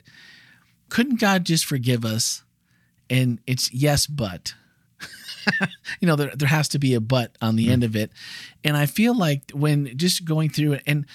[0.88, 2.42] couldn't god just forgive us?
[3.10, 4.54] And it's yes but
[6.00, 8.10] you know there, there has to be a but on the end of it.
[8.64, 11.06] And i feel like when just going through it and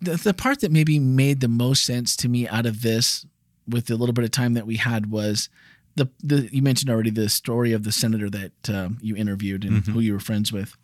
[0.00, 3.26] the, the part that maybe made the most sense to me out of this
[3.66, 5.48] with the little bit of time that we had was
[5.96, 9.84] the, the you mentioned already the story of the senator that um, you interviewed and
[9.84, 10.76] who you were friends with.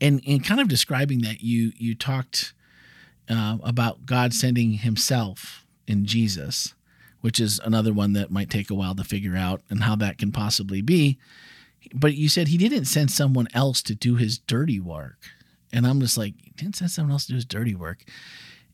[0.00, 2.54] And and kind of describing that you you talked
[3.28, 6.74] uh, about god sending himself in jesus
[7.22, 10.18] which is another one that might take a while to figure out and how that
[10.18, 11.18] can possibly be.
[11.94, 15.18] But you said he didn't send someone else to do his dirty work.
[15.72, 18.04] And I'm just like, he didn't send someone else to do his dirty work.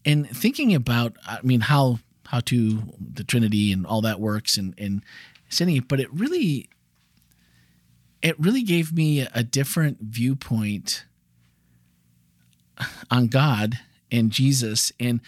[0.04, 4.74] And thinking about, I mean, how how to the Trinity and all that works and
[4.76, 5.02] and
[5.48, 6.68] sending it, but it really
[8.22, 11.04] it really gave me a different viewpoint
[13.10, 13.78] on God
[14.10, 15.20] and Jesus and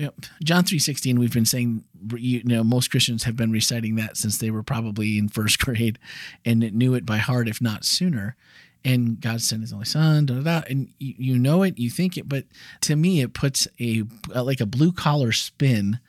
[0.00, 1.18] you John three sixteen.
[1.18, 1.84] We've been saying,
[2.16, 5.98] you know, most Christians have been reciting that since they were probably in first grade,
[6.44, 8.34] and knew it by heart, if not sooner.
[8.82, 11.90] And God sent His only Son, da, da, da, and you, you know it, you
[11.90, 12.46] think it, but
[12.80, 16.00] to me, it puts a uh, like a blue collar spin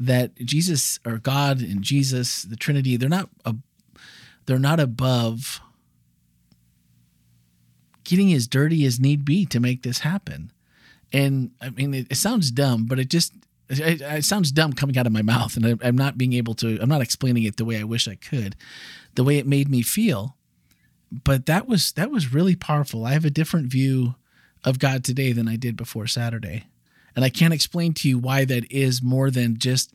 [0.00, 3.54] that Jesus or God and Jesus, the Trinity, they're not a,
[4.46, 5.60] they're not above
[8.02, 10.50] getting as dirty as need be to make this happen.
[11.12, 13.32] And I mean, it, it sounds dumb, but it just
[13.70, 16.54] It, it sounds dumb coming out of my mouth, and I, I'm not being able
[16.54, 16.78] to.
[16.80, 18.56] I'm not explaining it the way I wish I could,
[19.14, 20.36] the way it made me feel.
[21.10, 23.04] But that was that was really powerful.
[23.04, 24.14] I have a different view
[24.64, 26.64] of God today than I did before Saturday,
[27.14, 29.92] and I can't explain to you why that is more than just.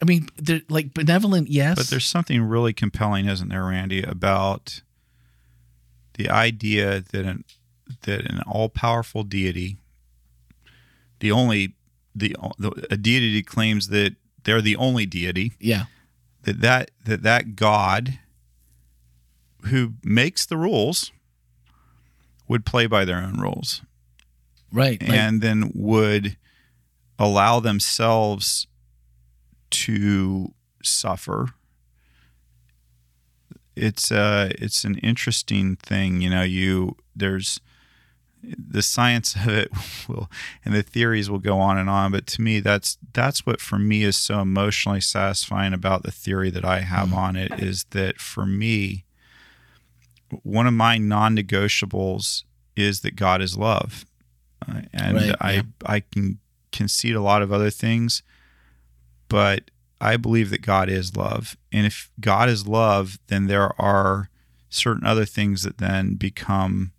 [0.00, 4.82] I mean, they're like benevolent, yes, But there's something really compelling, isn't there, Randy, about
[6.14, 7.44] the idea that an
[8.02, 9.76] that an all powerful deity,
[11.20, 11.74] the only
[12.14, 15.84] the, the a deity claims that they're the only deity, yeah,
[16.42, 18.18] that that that that God
[19.66, 21.10] who makes the rules
[22.46, 23.80] would play by their own rules.
[24.72, 26.36] Right, like- and then would
[27.18, 28.66] allow themselves
[29.70, 31.50] to suffer.
[33.76, 37.60] It's uh it's an interesting thing you know you there's
[38.56, 39.70] the science of it
[40.08, 40.30] will
[40.64, 43.78] and the theories will go on and on but to me that's that's what for
[43.78, 48.20] me is so emotionally satisfying about the theory that I have on it is that
[48.20, 49.04] for me
[50.42, 52.42] one of my non-negotiables
[52.76, 54.04] is that God is love
[54.68, 55.62] uh, and Right, I yeah.
[55.86, 56.38] I can
[56.72, 58.22] concede a lot of other things
[59.28, 61.56] but I believe that God is love.
[61.72, 64.28] And if God is love, then there are
[64.68, 66.92] certain other things that then become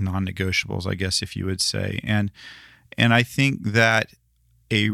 [0.00, 2.00] non-negotiables, I guess if you would say.
[2.04, 2.30] And
[2.98, 4.10] and I think that
[4.72, 4.90] a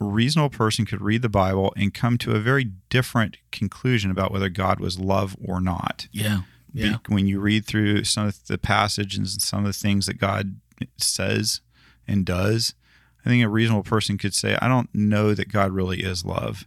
[0.00, 4.48] reasonable person could read the Bible and come to a very different conclusion about whether
[4.48, 6.06] God was love or not.
[6.12, 6.42] yeah,
[6.72, 10.06] Be- yeah, when you read through some of the passages and some of the things
[10.06, 10.60] that God
[10.98, 11.60] says
[12.06, 12.74] and does,
[13.24, 16.66] I think a reasonable person could say, I don't know that God really is love.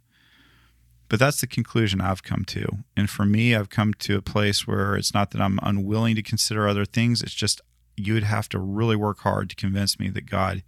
[1.10, 2.80] But that's the conclusion I've come to.
[2.98, 6.22] And for me, I've come to a place where it's not that I'm unwilling to
[6.22, 7.62] consider other things, it's just
[7.96, 10.64] you would have to really work hard to convince me that God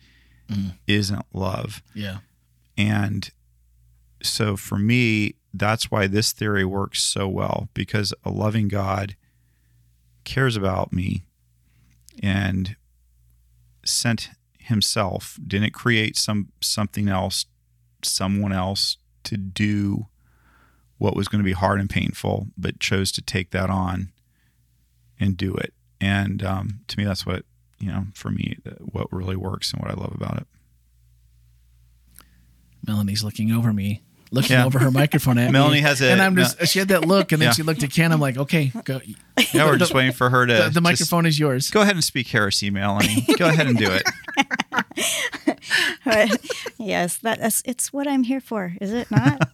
[0.50, 0.74] Mm.
[0.88, 1.84] isn't love.
[1.94, 2.20] yeah,
[2.76, 3.30] And
[4.24, 9.16] so for me, that's why this theory works so well because a loving God
[10.24, 11.24] cares about me
[12.24, 12.76] and
[13.86, 17.46] sent himself, didn't create some something else,
[18.04, 20.08] someone else to do
[21.00, 24.12] what was going to be hard and painful, but chose to take that on
[25.20, 25.74] and do it.
[26.00, 27.44] And um, to me, that's what
[27.80, 28.06] you know.
[28.14, 28.58] For me,
[28.92, 30.48] what really works and what I love about it.
[32.88, 34.66] Melanie's looking over me, looking Yeah.
[34.66, 35.52] over her microphone at me.
[35.52, 36.12] Melanie has it.
[36.12, 36.66] and I'm just.
[36.68, 37.54] She had that look, and then Yeah.
[37.54, 38.12] she looked at Ken.
[38.14, 39.02] I'm like, okay, go.
[39.54, 40.54] Yeah, we're just waiting for her to.
[40.54, 41.70] The, the just- microphone is yours.
[41.70, 43.26] Go ahead and speak heresy, Melanie.
[43.38, 44.04] Go ahead and do it.
[46.78, 49.50] yes, that, that's it's what I'm here for, is it not?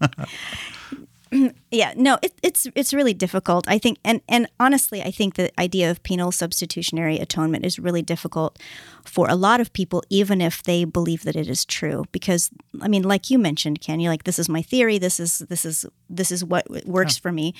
[1.71, 3.67] yeah, no, it, it's it's really difficult.
[3.67, 8.01] I think, and and honestly, I think the idea of penal substitutionary atonement is really
[8.01, 8.59] difficult
[9.05, 12.05] for a lot of people, even if they believe that it is true.
[12.11, 12.49] Because
[12.81, 14.97] I mean, like you mentioned, Ken, you're like, this is my theory.
[14.97, 17.53] This is this is this is what works for me.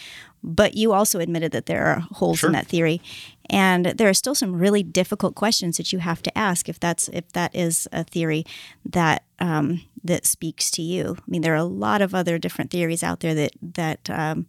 [0.44, 2.50] But you also admitted that there are holes Sure.
[2.50, 3.02] in that theory,
[3.50, 7.08] and there are still some really difficult questions that you have to ask if that's
[7.10, 8.46] if that is a theory
[8.84, 11.16] that um, that speaks to you.
[11.18, 14.46] I mean, there are a lot of other different theories out there that that um,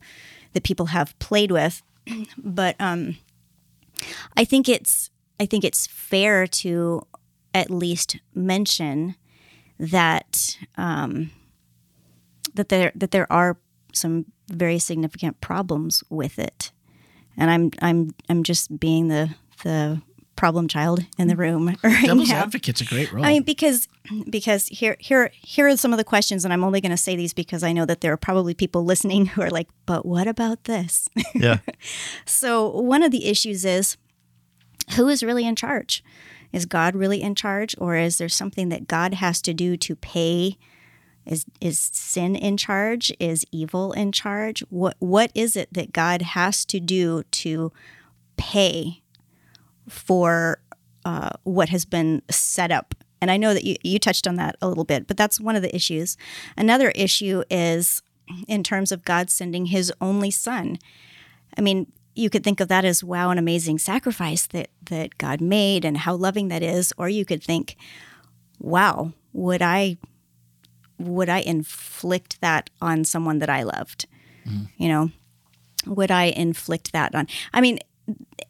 [0.52, 1.82] that people have played with,
[2.38, 3.16] but um,
[4.36, 7.06] I think it's I think it's fair to
[7.54, 9.16] at least mention
[9.78, 11.30] that um,
[12.54, 13.58] that there that there are
[13.92, 16.72] some very significant problems with it,
[17.36, 20.00] and I'm I'm I'm just being the the
[20.36, 22.42] problem child in the room right Devil's now.
[22.42, 23.24] advocate's a great role.
[23.24, 23.88] I mean, because
[24.28, 27.16] because here here here are some of the questions, and I'm only going to say
[27.16, 30.28] these because I know that there are probably people listening who are like, "But what
[30.28, 31.58] about this?" Yeah.
[32.26, 33.96] so one of the issues is,
[34.94, 36.04] who is really in charge?
[36.52, 39.96] Is God really in charge, or is there something that God has to do to
[39.96, 40.56] pay?
[41.24, 43.12] Is is sin in charge?
[43.18, 44.60] Is evil in charge?
[44.70, 47.72] What what is it that God has to do to
[48.36, 49.02] pay
[49.88, 50.60] for
[51.04, 52.94] uh, what has been set up.
[53.20, 55.56] And I know that you, you touched on that a little bit, but that's one
[55.56, 56.16] of the issues.
[56.56, 58.02] Another issue is
[58.48, 60.78] in terms of God sending his only son.
[61.56, 65.40] I mean, you could think of that as wow, an amazing sacrifice that, that God
[65.40, 66.92] made and how loving that is.
[66.96, 67.76] Or you could think,
[68.58, 69.98] wow, would I
[70.98, 74.06] would I inflict that on someone that I loved?
[74.48, 74.82] Mm-hmm.
[74.82, 75.10] You know,
[75.86, 77.26] would I inflict that on?
[77.52, 77.80] I mean,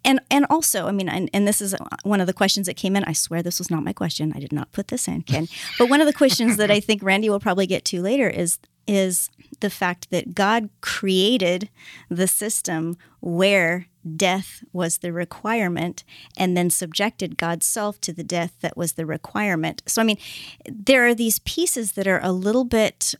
[0.04, 1.74] and and also, I mean, and, and this is
[2.04, 3.02] one of the questions that came in.
[3.04, 4.32] I swear this was not my question.
[4.34, 5.48] I did not put this in, Ken.
[5.78, 8.58] but one of the questions that I think Randy will probably get to later is
[8.86, 11.68] is the fact that God created
[12.08, 16.04] the system where death was the requirement
[16.36, 19.82] and then subjected God's self to the death that was the requirement.
[19.86, 20.18] So, I mean,
[20.66, 23.14] there are these pieces that are a little bit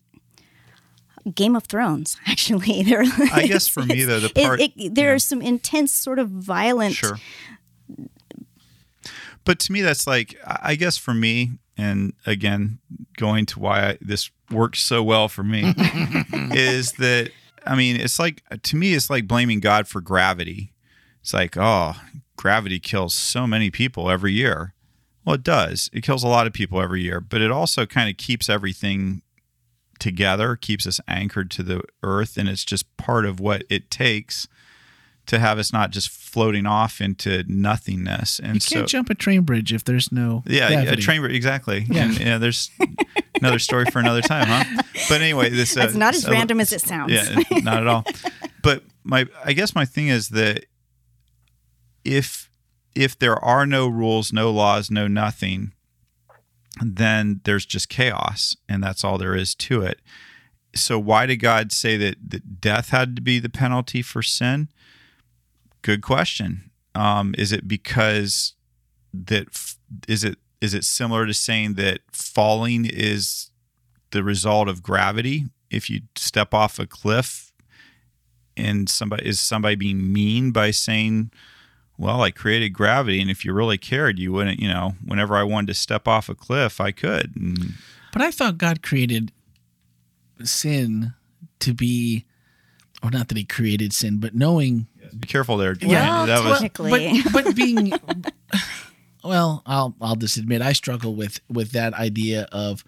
[1.35, 2.83] Game of Thrones, actually.
[2.87, 3.03] There,
[3.33, 4.61] I guess for me, though, the part.
[4.61, 5.15] It, it, there yeah.
[5.15, 6.95] are some intense, sort of violent.
[6.95, 7.19] Sure.
[9.45, 12.79] But to me, that's like, I guess for me, and again,
[13.17, 15.75] going to why I, this works so well for me,
[16.53, 17.31] is that,
[17.67, 20.73] I mean, it's like, to me, it's like blaming God for gravity
[21.27, 21.97] it's like, oh,
[22.37, 24.75] gravity kills so many people every year.
[25.25, 25.91] Well, it does.
[25.93, 29.23] It kills a lot of people every year, but it also kind of keeps everything
[29.99, 34.47] together, keeps us anchored to the earth, and it's just part of what it takes
[35.27, 38.39] to have us not just floating off into nothingness.
[38.39, 41.03] And you can't so, jump a train bridge if there's no yeah, gravity.
[41.03, 41.87] a train bridge exactly.
[41.89, 42.71] Yeah, and, yeah there's
[43.41, 44.83] another story for another time, huh?
[45.09, 47.13] But anyway, this it's uh, not as uh, random as it sounds.
[47.13, 48.05] Yeah, not at all.
[48.63, 50.67] But my, I guess my thing is that
[52.05, 52.51] if
[52.95, 55.73] if there are no rules, no laws, no nothing,
[56.81, 60.01] then there's just chaos, and that's all there is to it.
[60.75, 64.69] So why did God say that, that death had to be the penalty for sin?
[65.87, 66.73] Good question.
[66.97, 68.55] Um, is it because
[69.15, 69.47] that
[70.09, 73.53] is it is it similar to saying that falling is
[74.11, 75.45] the result of gravity?
[75.71, 77.53] If you step off a cliff,
[78.57, 81.31] and somebody is somebody being mean by saying
[81.97, 85.45] well, I created gravity, and if you really cared, you wouldn't, you know, whenever I
[85.45, 87.33] wanted to step off a cliff, I could.
[87.37, 87.75] And,
[88.13, 89.31] but I thought God created
[90.43, 91.15] sin
[91.61, 92.25] to be,
[93.05, 94.89] or not that He created sin, but knowing.
[95.19, 95.77] Be careful there.
[95.81, 96.63] Yeah, that was.
[96.77, 97.93] But, but being,
[99.25, 102.85] well, I'll I'll just admit I struggle with with that idea of,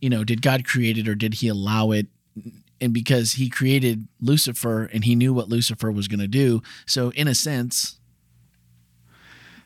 [0.00, 2.06] you know, did God create it or did He allow it?
[2.80, 7.10] And because He created Lucifer and He knew what Lucifer was going to do, so
[7.10, 8.00] in a sense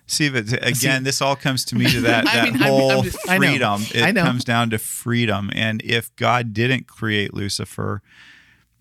[0.06, 2.98] See, but again, See, this all comes to me to that that mean, whole I'm,
[2.98, 3.82] I'm just, freedom.
[3.90, 8.02] It comes down to freedom, and if God didn't create Lucifer,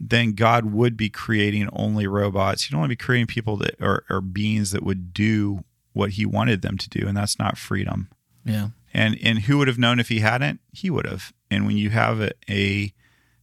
[0.10, 2.64] then God would be creating only robots.
[2.64, 5.64] He'd only be creating people that are, are beings that would do
[5.94, 8.10] what He wanted them to do, and that's not freedom.
[8.46, 8.70] Yeah.
[8.94, 10.60] And and who would have known if He hadn't?
[10.72, 11.34] He would have.
[11.50, 12.94] And when you have a, a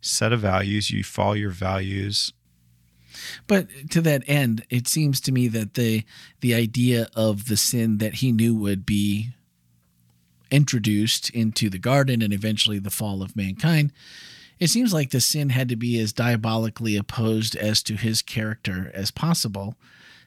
[0.00, 2.32] set of values, you follow your values
[3.46, 6.04] but to that end, it seems to me that the
[6.40, 9.30] the idea of the sin that he knew would be
[10.50, 13.92] introduced into the garden and eventually the fall of mankind,
[14.60, 18.90] it seems like the sin had to be as diabolically opposed as to his character
[18.94, 19.74] as possible.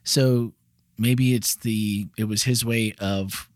[0.04, 0.54] So
[0.98, 3.48] maybe it's the it was his way of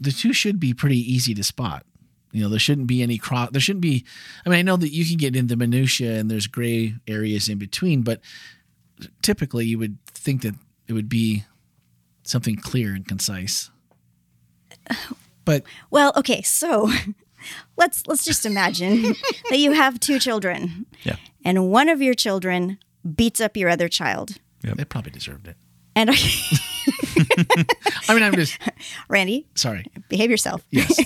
[0.00, 1.84] the two should be pretty easy to spot.
[2.30, 3.50] You know, there shouldn't be any cross.
[3.50, 4.04] There shouldn't be.
[4.46, 7.58] I mean, I know that you can get into minutia and there's gray areas in
[7.58, 8.20] between, but
[9.22, 10.54] typically you would think that
[10.86, 11.44] it would be
[12.22, 13.70] something clear and concise.
[15.44, 16.88] But well, okay, so
[17.76, 19.02] let's let's just imagine
[19.50, 20.86] that you have two children.
[21.02, 21.16] Yeah.
[21.44, 22.78] And one of your children
[23.16, 24.38] beats up your other child.
[24.62, 25.56] Yeah, They probably deserved it.
[25.94, 26.10] And
[28.08, 28.58] I mean, I'm just
[29.08, 29.46] Randy.
[29.54, 29.84] Sorry.
[30.08, 30.64] Behave yourself.
[30.70, 30.98] Yes.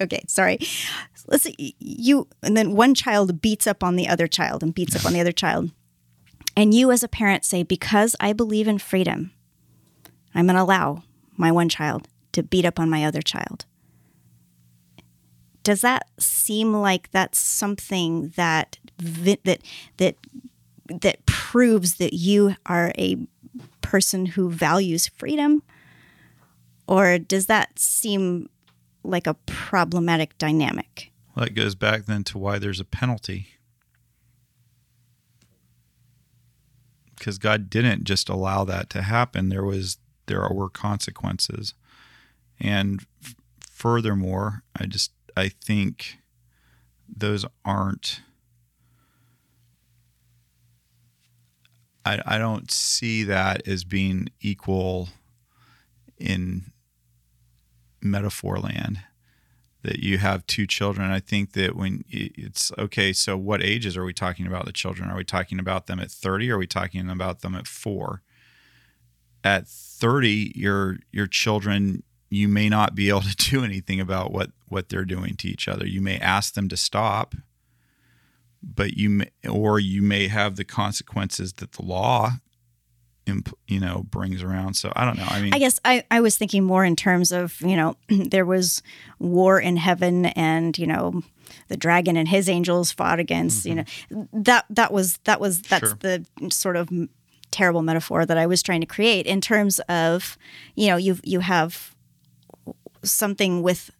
[0.00, 0.58] okay, sorry.
[1.26, 4.96] Let's see, you and then one child beats up on the other child and beats
[4.96, 5.70] up on the other child.
[6.56, 9.32] And you as a parent say because I believe in freedom,
[10.34, 11.04] I'm going to allow
[11.36, 13.66] my one child to beat up on my other child.
[15.62, 19.60] Does that seem like that's something that that
[19.98, 20.16] that
[20.88, 23.16] that proves that you are a
[23.80, 25.62] person who values freedom?
[26.86, 28.48] Or does that seem
[29.02, 31.12] like a problematic dynamic.
[31.34, 33.48] Well, that goes back then to why there's a penalty.
[37.16, 39.48] Because God didn't just allow that to happen.
[39.48, 41.74] There was there were consequences.
[42.60, 46.18] And f- furthermore, I just I think
[47.08, 48.20] those aren't
[52.04, 55.10] I, I don't see that as being equal
[56.18, 56.72] in
[58.00, 59.00] metaphor land
[59.82, 61.10] that you have two children.
[61.10, 65.10] I think that when it's okay, so what ages are we talking about the children?
[65.10, 68.22] Are we talking about them at 30 or are we talking about them at 4?
[69.42, 74.50] At 30, your your children you may not be able to do anything about what
[74.68, 75.86] what they're doing to each other.
[75.86, 77.34] You may ask them to stop,
[78.62, 82.32] but you may, or you may have the consequences that the law
[83.68, 86.36] you know brings around so i don't know i mean i guess I, I was
[86.36, 88.82] thinking more in terms of you know there was
[89.20, 91.22] war in heaven and you know
[91.68, 93.64] the dragon and his angels fought against.
[93.64, 94.14] You mm-hmm.
[94.14, 95.98] know, that that was that was that's Sure.
[96.00, 96.90] the sort of
[97.50, 100.38] terrible metaphor that I was trying to create in terms of,
[100.74, 101.94] you know, you you have
[103.02, 103.90] something with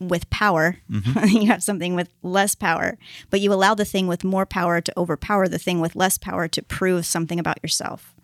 [0.00, 0.76] with power.
[0.90, 1.26] Mm-hmm.
[1.42, 2.98] you have something with less power,
[3.30, 6.48] but you allow the thing with more power to overpower the thing with less power
[6.48, 8.14] to prove something about yourself.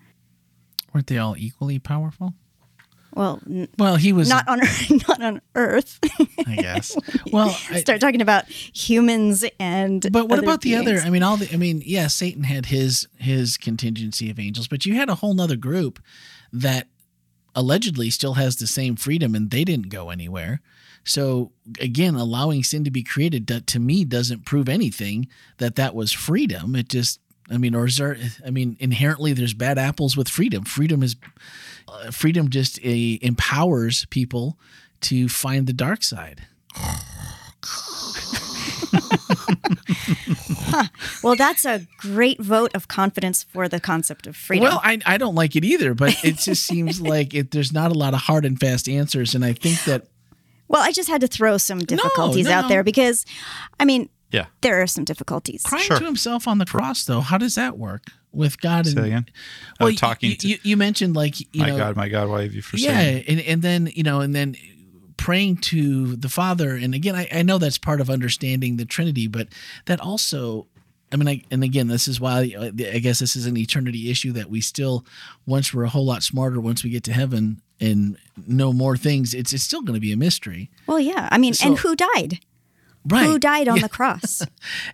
[0.92, 2.34] Weren't they all equally powerful?
[3.14, 4.60] Well, n- Well, he was not on
[5.08, 5.98] not on Earth.
[6.46, 6.96] I guess.
[7.32, 10.04] Well, I, Start talking about humans and.
[10.10, 10.98] but what other about the other?
[10.98, 11.52] I mean, all the.
[11.52, 15.34] I mean, yeah, Satan had his his contingency of angels, but you had a whole
[15.34, 16.00] nother group
[16.52, 16.88] that
[17.54, 20.60] allegedly still has the same freedom, and they didn't go anywhere.
[21.04, 25.28] So again, allowing sin to be created to me doesn't prove anything
[25.58, 26.74] that that was freedom.
[26.74, 27.20] It just.
[27.52, 28.16] I mean, or is there?
[28.46, 30.62] I mean, inherently, there's bad apples with freedom.
[30.64, 31.16] Freedom is,
[31.88, 34.56] uh, freedom just uh, empowers people
[35.00, 36.46] to find the dark side.
[41.22, 44.64] Well, that's a great vote of confidence for the concept of freedom.
[44.68, 47.90] Well, I, I don't like it either, but it just seems like it, there's not
[47.90, 49.34] a lot of hard and fast answers.
[49.34, 50.06] And I think that,
[50.68, 52.68] Well, I just had to throw some difficulties no, out no.
[52.68, 53.26] there because,
[53.78, 54.46] I mean, Yeah.
[54.62, 55.62] there are some difficulties.
[55.64, 55.98] crying Sure.
[55.98, 58.86] to himself on the cross, though, how does that work with God?
[58.86, 59.26] Say And, that again.
[59.78, 62.28] well, you- talking you, to you, you mentioned like, you my know, God, my God,
[62.28, 63.12] why have you forsaken yeah.
[63.14, 63.24] me?
[63.28, 64.56] And, and then, you know, and then
[65.20, 66.74] praying to the Father.
[66.74, 69.48] And again, I, I know that's part of understanding the Trinity, but
[69.84, 70.66] that also,
[71.12, 74.10] I mean, I, and again, this is why uh, I guess this is an eternity
[74.10, 75.04] issue that we still,
[75.44, 78.16] once we're a whole lot smarter, once we get to heaven and
[78.46, 80.70] know more things, it's, it's still going to be a mystery.
[80.86, 81.28] Well, yeah.
[81.30, 82.40] I mean, So- and who died?
[83.06, 83.24] Right.
[83.26, 83.82] Who died on Yeah.
[83.82, 84.42] the cross?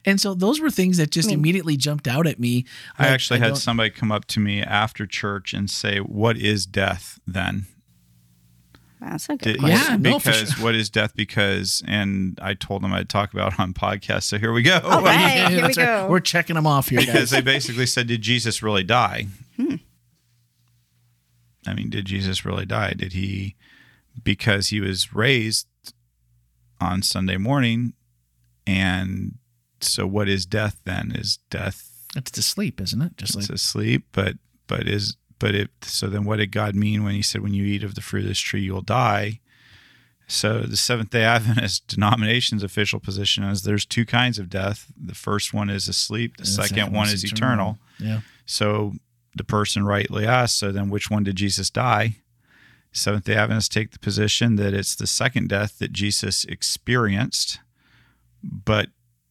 [0.05, 2.65] And so those were things that just I mean- immediately jumped out at me.
[2.99, 6.37] I Like, actually had don't- somebody come up to me after church and say, "What
[6.37, 7.67] is death then?"
[9.01, 10.03] That's a good Did- question.
[10.05, 11.15] Yeah, no, for because what is death?
[11.15, 14.23] Because, and I told them I'd talk about it on podcast.
[14.25, 14.81] So here we go.
[14.83, 15.85] All right, here we that's right.
[15.85, 16.09] go.
[16.09, 19.27] We're checking them off here, because they basically said, "Did Jesus really die?"
[19.57, 19.77] Hmm.
[21.67, 22.93] I mean, did Jesus really die?
[22.97, 23.57] Did he?
[24.23, 25.67] Because he was raised
[26.81, 27.93] on Sunday morning,
[28.67, 29.35] and
[29.81, 31.13] so what is death then?
[31.15, 33.17] Is death It's to sleep, isn't it?
[33.19, 34.07] Just like it's asleep?
[34.13, 34.37] But
[34.67, 37.65] but is but it so then what did God mean when he said when you
[37.65, 39.41] eat of the fruit of this tree you'll die?
[40.29, 44.91] So the Seventh Day Adventist denomination's official position is there's two kinds of death.
[44.97, 46.37] The first one is asleep.
[46.37, 47.79] The the second, second one is eternal.
[47.99, 48.21] Yeah.
[48.45, 48.95] So
[49.37, 52.17] the person rightly asks, so then which one did Jesus die?
[52.93, 57.61] Seventh day Adventists take the position that it's the second death that Jesus experienced,
[58.43, 58.89] but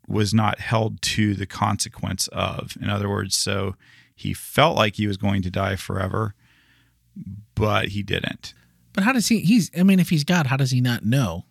[0.07, 2.77] was not held to the consequence of.
[2.79, 3.75] In other words, so
[4.15, 6.33] he felt like he was going to die forever,
[7.53, 8.53] but he didn't.
[8.93, 9.39] But how does he?
[9.39, 9.69] He's.
[9.77, 11.45] I mean, if he's God, how does he not know?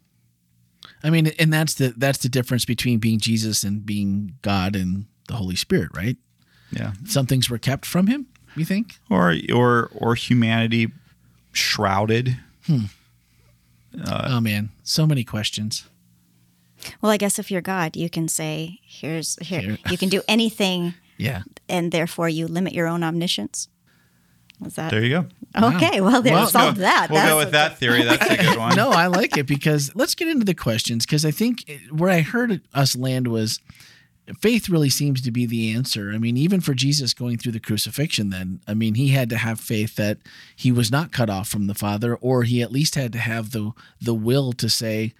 [1.02, 5.06] I mean, and that's the that's the difference between being Jesus and being God and
[5.28, 6.16] the Holy Spirit, right?
[6.70, 6.92] Yeah.
[7.06, 8.26] Some things were kept from him.
[8.56, 8.98] You think?
[9.10, 10.90] Or or or humanity
[11.52, 12.38] shrouded.
[12.68, 15.88] Uh, oh man, so many questions.
[17.00, 19.78] Well, I guess if you're God, you can say, "Here's here." Here.
[19.90, 21.42] You can do anything, Yeah.
[21.68, 23.68] and therefore you limit your own omniscience.
[24.60, 25.26] Was that There you go.
[25.74, 26.00] okay?
[26.00, 27.10] Well, there Well, solved that.
[27.10, 28.04] We'll That's go with that theory.
[28.04, 28.76] That's a good one.
[28.76, 32.20] no, I like it because let's get into the questions because I think where I
[32.20, 33.60] heard us land was
[34.40, 36.12] faith really seems to be the answer.
[36.14, 39.36] I mean, even for Jesus going through the crucifixion, then, I mean, he had to
[39.36, 40.18] have faith that
[40.56, 43.50] he was not cut off from the Father, or he at least had to have
[43.50, 45.12] the the will to say,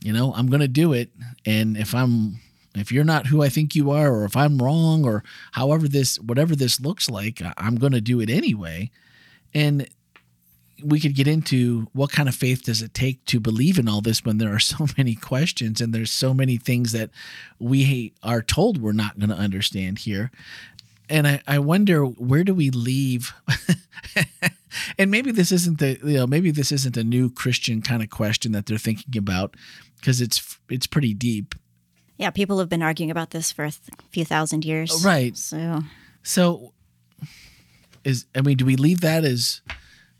[0.00, 1.10] you know, I'm going to do it,
[1.44, 2.38] and if I'm
[2.74, 6.18] if you're not who I think you are, or if I'm wrong, or however this
[6.20, 8.90] whatever this looks like, I'm going to do it anyway.
[9.54, 9.88] And
[10.84, 14.00] we could get into what kind of faith does it take to believe in all
[14.00, 17.10] this when there are so many questions and there's so many things that
[17.58, 20.30] we are told we're not going to understand here.
[21.10, 23.32] And I, I wonder where do we leave?
[24.98, 28.10] and maybe this isn't the you know maybe this isn't a new Christian kind of
[28.10, 29.56] question that they're thinking about
[29.96, 31.54] because it's it's pretty deep.
[32.18, 32.30] Yeah.
[32.30, 35.36] People have been arguing about this for a th- few thousand years, oh, Right.
[35.36, 35.82] So
[36.22, 36.72] So
[38.04, 39.60] is I mean, do we leave that as,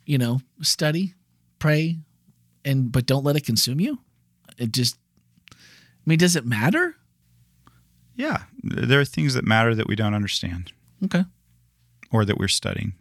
[0.07, 1.15] you know, study,
[1.59, 1.99] pray,
[2.65, 3.99] and but don't let it consume you?
[4.57, 4.97] It just
[5.53, 5.57] I
[6.07, 6.97] mean, does it matter?
[8.17, 10.73] Yeah, there are things that matter that we don't understand
[11.05, 11.25] Okay.
[12.11, 12.95] or that we're studying.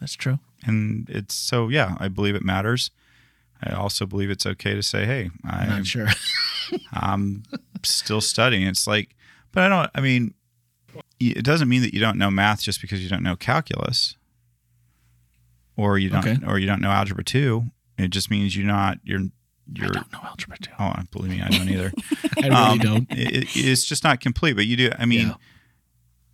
[0.00, 0.38] That's true.
[0.64, 2.90] And it's so, yeah, I believe it matters.
[3.62, 6.08] I also believe it's okay to say, hey, I'm I, not sure.
[6.92, 7.42] I'm
[7.84, 8.66] still studying.
[8.66, 9.14] It's like,
[9.52, 10.34] but I don't, I mean,
[11.20, 14.16] it doesn't mean that you don't know math just because you don't know calculus
[15.76, 16.38] or you don't, Okay.
[16.46, 17.64] or you don't know algebra two.
[17.96, 19.20] It just means you're not, you're,
[19.72, 20.70] you're I don't know algebra two.
[20.78, 21.92] oh believe me I don't either.
[22.42, 23.06] I really Um, don't.
[23.10, 24.54] it- it's just not complete.
[24.54, 24.90] But you do.
[24.98, 25.34] I mean, Yeah.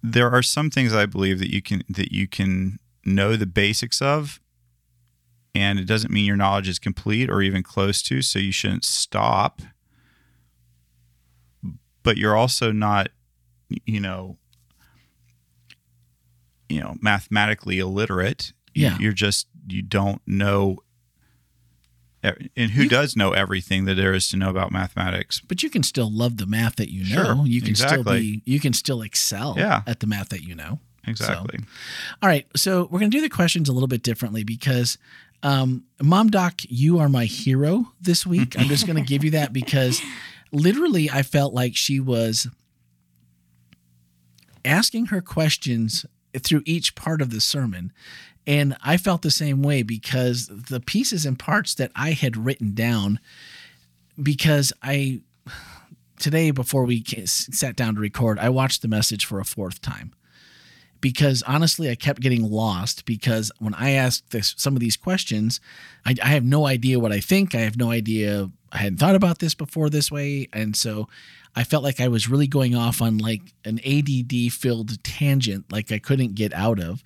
[0.03, 4.01] there are some things I believe that you can that you can know the basics
[4.01, 4.41] of,
[5.55, 8.22] and it doesn't mean your knowledge is complete or even close to.
[8.22, 9.62] So you shouldn't stop.
[12.05, 13.09] But you're also not,
[13.84, 14.36] you know,
[16.68, 18.52] you know, mathematically illiterate.
[18.74, 18.96] Yeah.
[18.98, 20.78] you're just you don't know.
[22.57, 25.40] And who You- does know everything that there is to know about mathematics?
[25.46, 27.24] But you can still love the math that you know.
[27.36, 28.20] Sure, you can still exactly.
[28.20, 29.82] be you can still excel Yeah.
[29.86, 30.78] at the math that you know.
[31.07, 31.59] Exactly.
[32.22, 34.96] All right, so we're going to do the questions a little bit differently because
[35.42, 38.59] um, Mom Doc, you are my hero this week.
[38.59, 40.00] I'm just going to give you that because
[40.55, 42.48] literally I felt like she was
[44.64, 46.07] asking her questions
[46.38, 47.92] through each part of the sermon.
[48.46, 52.74] And I felt the same way because the pieces and parts that I had written
[52.74, 53.20] down,
[54.22, 55.22] because I,
[56.18, 60.12] today before we sat down to record, I watched the message for a fourth time
[61.05, 65.61] because honestly, I kept getting lost because when I asked this, some of these questions,
[66.07, 67.55] I, I have no idea what I think.
[67.55, 68.50] I have no idea.
[68.72, 70.48] I hadn't thought about this before this way.
[70.55, 71.07] And so
[71.55, 75.92] I felt like I was really going off on like an ADD filled tangent, like
[75.92, 77.05] I couldn't get out of.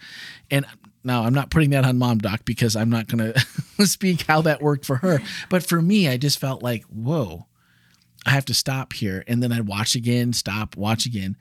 [0.48, 0.64] And
[1.02, 3.32] now I'm not putting that on Mom Doc because I'm not going
[3.78, 5.20] to speak how that worked for her.
[5.48, 7.48] But for me, I just felt like, whoa,
[8.28, 11.34] I have to stop here, and then I'd watch again, stop, watch again.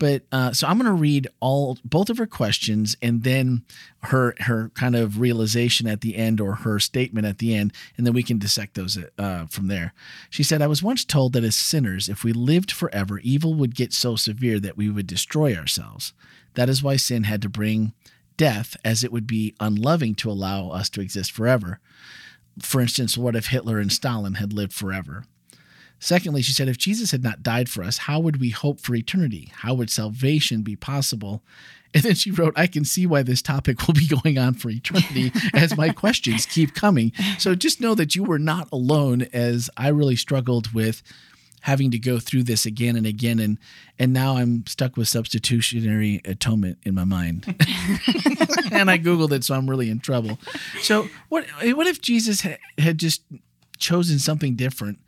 [0.00, 3.62] But uh, so I'm going to read all both of her questions, and then
[4.02, 8.04] her her kind of realization at the end, or her statement at the end, and
[8.04, 9.94] then we can dissect those uh, from there.
[10.30, 13.76] She said, "I was once told that as sinners, if we lived forever, evil would
[13.76, 16.12] get so severe that we would destroy ourselves.
[16.54, 17.92] That is why sin had to bring
[18.36, 21.78] death, as it would be unloving to allow us to exist forever.
[22.58, 25.24] For instance, what if Hitler and Stalin had lived forever?"
[26.02, 28.92] Secondly, she said, if Jesus had not died for us, how would we hope for
[28.92, 29.52] eternity?
[29.54, 31.42] How would salvation be possible?
[31.94, 34.70] And then she wrote, I can see why this topic will be going on for
[34.70, 37.12] eternity as my questions keep coming.
[37.36, 41.02] So just know that you were not alone as I really struggled with
[41.60, 43.58] having to go through this again and again and
[43.98, 47.44] and now I'm stuck with substitutionary atonement in my mind.
[48.72, 50.38] and I googled it so I'm really in trouble.
[50.80, 52.40] So what what if Jesus
[52.78, 53.22] had just
[53.76, 54.98] chosen something different?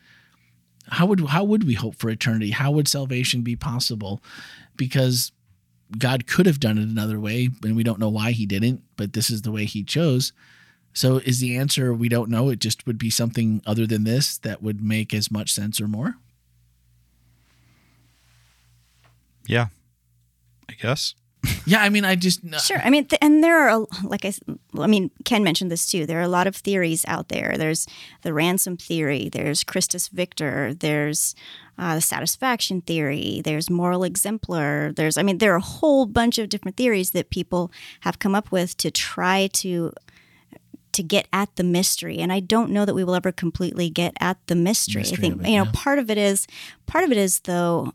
[0.88, 2.50] How would how would we hope for eternity?
[2.50, 4.22] How would salvation be possible?
[4.76, 5.32] Because
[5.98, 8.82] God could have done it another way, and we don't know why He didn't.
[8.96, 10.32] But this is the way He chose.
[10.92, 12.50] So, is the answer we don't know?
[12.50, 15.88] It just would be something other than this that would make as much sense or
[15.88, 16.16] more.
[19.46, 19.66] Yeah.
[20.68, 21.14] I guess.
[21.66, 22.80] Yeah, I mean, I just Sure.
[22.82, 24.32] I mean, th- and there are, like I,
[24.78, 26.06] I mean, Ken mentioned this too.
[26.06, 27.54] There are a lot of theories out there.
[27.56, 27.86] There's
[28.22, 29.28] the ransom theory.
[29.30, 30.74] There's Christus Victor.
[30.74, 31.34] There's
[31.78, 33.40] uh, the satisfaction theory.
[33.44, 34.92] There's moral exemplar.
[34.92, 38.34] There's, I mean, there are a whole bunch of different theories that people have come
[38.34, 39.92] up with to try to
[40.92, 44.14] to get at the mystery and i don't know that we will ever completely get
[44.20, 45.70] at the mystery, Mystery i think it, you know yeah.
[45.74, 46.46] part of it is
[46.86, 47.92] part of it is though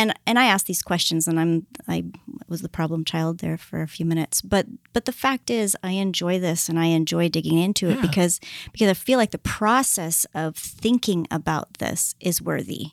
[0.00, 2.04] and and i ask these questions and i'm i
[2.48, 5.92] was the problem child there for a few minutes but but the fact is i
[5.92, 8.06] enjoy this and i enjoy digging into it Yeah.
[8.08, 8.40] because
[8.72, 12.86] because i feel like the process of thinking about this is worthy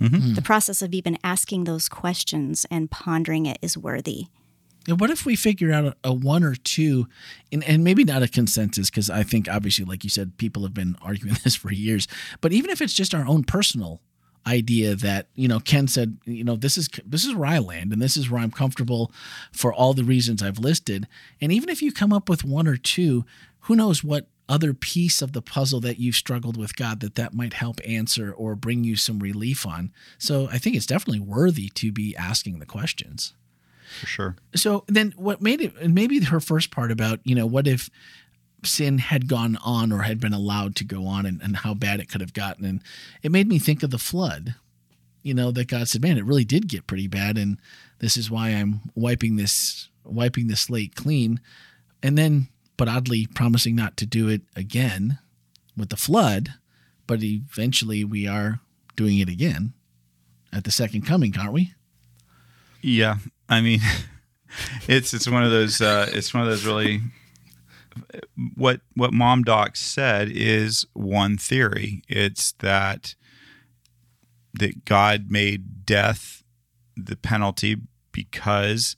[0.00, 0.34] Mm-hmm.
[0.34, 4.26] the process of even asking those questions and pondering it is worthy
[4.86, 7.08] And what if we figure out a, a one or two,
[7.52, 10.72] and, and maybe not a consensus, because I think obviously, like you said, people have
[10.72, 12.06] been arguing this for years.
[12.40, 14.00] But even if it's just our own personal
[14.48, 17.92] idea that you know, Ken said, you know, this is this is where I land,
[17.92, 19.12] and this is where I'm comfortable
[19.52, 21.06] for all the reasons I've listed.
[21.40, 23.24] And even if you come up with one or two,
[23.60, 27.34] who knows what other piece of the puzzle that you've struggled with God that that
[27.34, 29.92] might help answer or bring you some relief on.
[30.16, 33.34] So I think it's definitely worthy to be asking the questions
[34.00, 34.36] For sure.
[34.54, 37.90] so then what made it and maybe her first part about you know what if
[38.64, 42.00] sin had gone on or had been allowed to go on and, and how bad
[42.00, 42.64] it could have gotten.
[42.64, 42.82] And
[43.22, 44.54] it made me think of the flood
[45.20, 47.58] you know that god said man it really did get pretty bad and
[47.98, 51.40] this is why i'm wiping this wiping the slate clean.
[52.02, 55.18] And then but oddly promising not to do it again
[55.76, 56.54] with the flood
[57.06, 58.60] but eventually we are
[58.96, 59.72] doing it again
[60.52, 61.74] at the second coming aren't we?
[62.80, 63.16] Yeah,
[63.48, 63.80] I mean,
[64.88, 67.00] it's it's one of those uh, it's one of those really
[68.56, 72.02] what what Mom Doc said is one theory.
[72.08, 73.14] It's that
[74.54, 76.42] that God made death
[76.96, 77.76] the penalty
[78.12, 78.96] because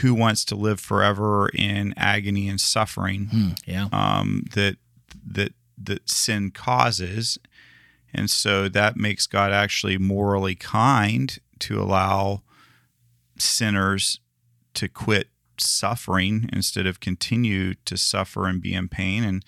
[0.00, 3.26] who wants to live forever in agony and suffering?
[3.26, 4.76] Hmm, yeah um, that
[5.26, 7.38] that that sin causes.
[8.12, 12.42] And so that makes God actually morally kind to allow
[13.38, 14.20] sinners
[14.74, 15.28] to quit
[15.60, 19.24] suffering instead of continue to suffer and be in pain.
[19.24, 19.44] And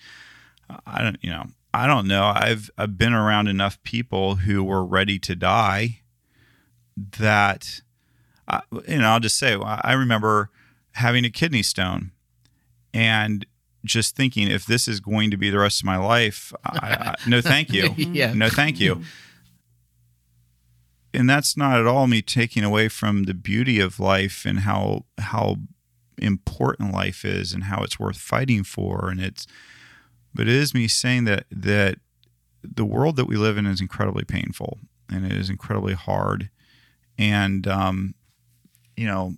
[0.85, 2.31] I don't, you know, I don't know.
[2.33, 6.01] I've I've been around enough people who were ready to die
[6.97, 7.81] that,
[8.47, 10.49] I, you know, I'll just say I remember
[10.93, 12.11] having a kidney stone,
[12.93, 13.45] and
[13.85, 17.15] just thinking if this is going to be the rest of my life, I, I,
[17.29, 18.33] no, thank you, yeah.
[18.33, 19.03] no, thank you.
[21.13, 25.05] And that's not at all me taking away from the beauty of life and how
[25.19, 25.57] how
[26.17, 29.47] important life is and how it's worth fighting for, and it's
[30.33, 31.99] but it is me saying that that
[32.63, 36.49] the world that we live in is incredibly painful and it is incredibly hard.
[37.17, 38.13] And um,
[38.97, 39.35] you know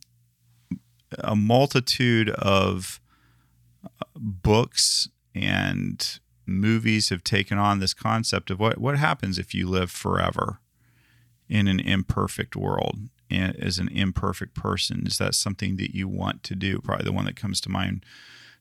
[1.19, 2.99] a multitude of
[3.83, 9.67] uh, books and movies have taken on this concept of what what happens if you
[9.67, 10.59] live forever
[11.47, 12.97] in an imperfect world
[13.29, 17.25] as an imperfect person is that something that you want to do probably the one
[17.25, 18.03] that comes to mind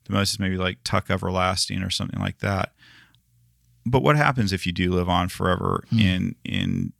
[0.09, 2.73] the most is maybe like Tuck Everlasting or something like that.
[3.87, 5.99] But what happens if you do live on forever hmm.
[5.99, 6.93] in in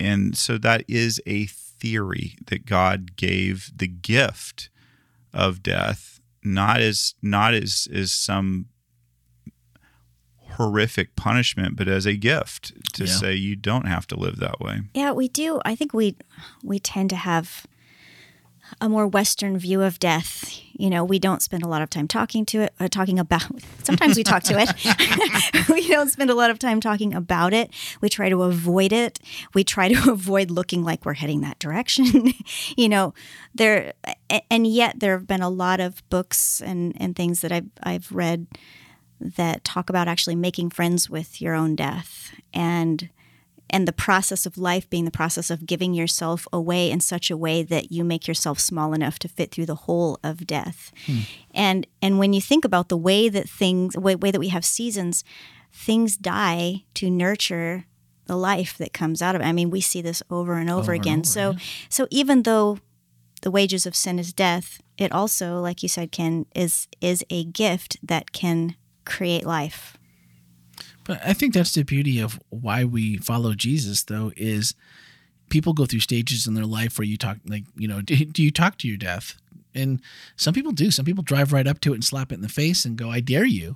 [0.00, 4.70] and so that is a theory that God gave the gift
[5.32, 8.66] of death, not as not as as some
[10.56, 13.12] horrific punishment, but as a gift to yeah.
[13.12, 14.82] say you don't have to live that way.
[14.94, 15.60] Yeah, we do.
[15.64, 16.16] I think we
[16.62, 17.66] we tend to have
[18.80, 20.58] a more Western view of death.
[20.72, 23.42] You know, we don't spend a lot of time talking to it, uh, talking about.
[23.82, 25.68] Sometimes we talk to it.
[25.68, 27.70] we don't spend a lot of time talking about it.
[28.00, 29.18] We try to avoid it.
[29.54, 32.32] We try to avoid looking like we're heading that direction.
[32.76, 33.14] you know,
[33.54, 33.92] there,
[34.50, 38.10] and yet there have been a lot of books and and things that I've I've
[38.10, 38.46] read
[39.36, 43.08] that talk about actually making friends with your own death and
[43.72, 47.36] and the process of life being the process of giving yourself away in such a
[47.36, 50.92] way that you make yourself small enough to fit through the hole of death.
[51.06, 51.18] Hmm.
[51.54, 54.64] And and when you think about the way that things way, way that we have
[54.64, 55.24] seasons,
[55.72, 57.86] things die to nurture
[58.26, 59.46] the life that comes out of it.
[59.46, 61.20] I mean, we see this over and over, over again.
[61.20, 61.58] Over, so yeah.
[61.88, 62.78] so even though
[63.40, 67.44] the wages of sin is death, it also, like you said, Ken, is is a
[67.44, 69.96] gift that can create life.
[71.04, 74.74] But I think that's the beauty of why we follow Jesus, though, is
[75.48, 78.42] people go through stages in their life where you talk, like, you know, do, do
[78.42, 79.36] you talk to your death?
[79.74, 80.02] And
[80.36, 80.90] some people do.
[80.90, 83.10] Some people drive right up to it and slap it in the face and go,
[83.10, 83.74] "I dare you,"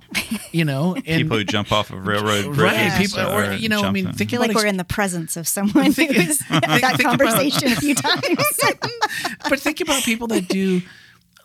[0.53, 0.95] you know.
[1.07, 2.99] And people who jump off of railroad bridges, right?
[2.99, 6.13] People, or, you know, I mean, think like we're in the presence of someone think,
[6.13, 8.61] who's had that conversation about, a few times.
[9.49, 10.83] but think about people that do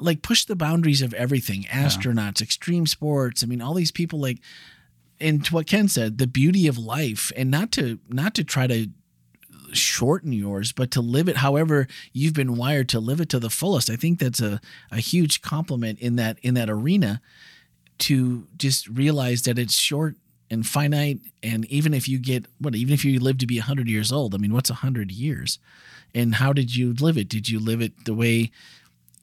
[0.02, 2.46] like push the boundaries of everything astronauts yeah.
[2.46, 4.40] extreme sports i mean all these people like
[5.22, 8.68] and to what Ken said, the beauty of life, and not to not to try
[8.68, 8.88] to
[9.72, 13.50] shorten yours, but to live it however you've been wired to live it to the
[13.50, 13.90] fullest.
[13.90, 14.60] I think that's a,
[14.92, 17.22] a huge compliment in that in that arena
[18.00, 20.16] to just realize that it's short
[20.50, 23.88] and finite and even if you get what even if you live to be 100
[23.88, 25.60] years old i mean what's 100 years
[26.14, 28.52] and how did you live it did you live it the way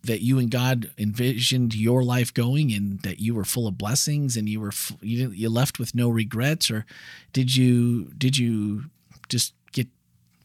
[0.09, 4.37] that you and God envisioned your life going and that you were full of blessings
[4.37, 6.87] and you were you you left with no regrets or
[7.35, 8.85] did you did you
[9.29, 9.87] just get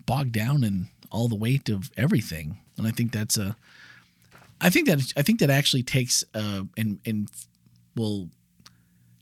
[0.06, 2.58] bogged down in all the weight of everything?
[2.78, 3.56] And I think that's a
[4.60, 7.30] I think that I think that actually takes uh and and
[7.96, 8.28] will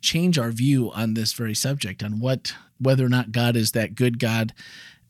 [0.02, 3.94] change our view on this very subject on what whether or not God is that
[3.94, 4.54] good God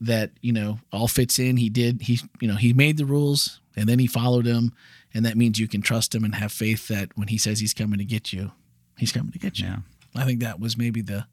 [0.01, 1.55] that you know all fits in.
[1.55, 4.73] He did he you know he made the rules and then he followed them
[5.13, 7.73] and that means you can trust him and have faith that when he says he's
[7.73, 8.51] coming to get you,
[8.97, 9.67] he's coming to get you.
[9.67, 9.77] Yeah.
[10.15, 11.25] I think that was maybe the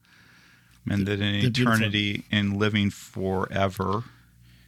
[0.89, 4.05] and the, that in eternity and living forever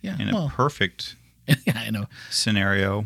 [0.02, 1.14] yeah, in well, a perfect
[1.46, 3.04] yeah, I know scenario.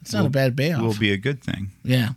[0.00, 0.82] It's not will, a bad payoff.
[0.82, 1.70] Will be a good thing.
[1.82, 2.10] Yeah.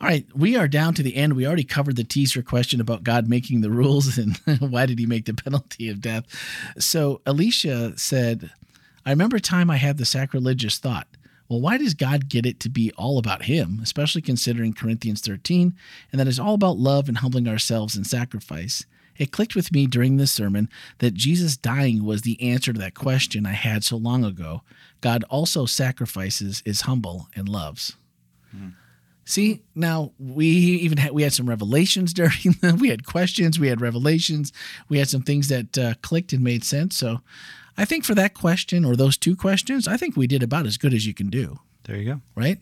[0.00, 1.34] All right, we are down to the end.
[1.34, 5.06] We already covered the teaser question about God making the rules and why did he
[5.06, 6.24] make the penalty of death.
[6.78, 8.50] So Alicia said,
[9.04, 11.06] I remember a time I had the sacrilegious thought.
[11.48, 15.74] Well, why does God get it to be all about Him, especially considering Corinthians 13,
[16.12, 18.84] and that is all about love and humbling ourselves in sacrifice?
[19.16, 20.68] It clicked with me during this sermon
[20.98, 24.62] that Jesus dying was the answer to that question I had so long ago.
[25.00, 27.96] God also sacrifices, is humble, and loves.
[28.52, 28.68] Hmm.
[29.24, 32.78] See, now we even had we had some revelations during them.
[32.78, 34.52] We had questions, we had revelations,
[34.88, 36.96] we had some things that uh, clicked and made sense.
[36.96, 37.20] So
[37.78, 40.76] I think for that question or those two questions, I think we did about as
[40.76, 41.60] good as you can do.
[41.84, 42.20] There you go.
[42.34, 42.58] Right?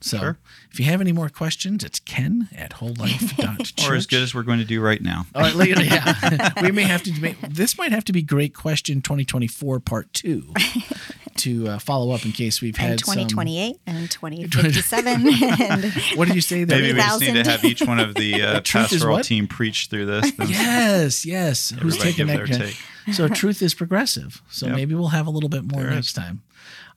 [0.00, 0.38] So Sure.
[0.70, 3.88] if you have any more questions, it's ken at wholelife.church.
[3.88, 5.26] Or as good as we're going to do right now.
[5.34, 6.52] All right, later, yeah.
[6.62, 10.52] we may have to make this might have to be great question 2024 part two
[11.38, 15.12] to uh, follow up in case we've And had 2028 and 2057
[15.60, 15.84] and
[16.16, 16.78] what did you say there?
[16.80, 19.46] Maybe we just need to have each one of the uh, truth is pastoral team
[19.46, 20.30] preach through this.
[20.36, 21.70] Then Yes, yes.
[21.70, 22.58] Who's everybody taking give that?
[22.58, 23.14] their take.
[23.14, 24.42] So truth is progressive.
[24.50, 24.76] So Yep.
[24.76, 25.94] maybe we'll have a little bit more There is.
[25.96, 26.42] next time.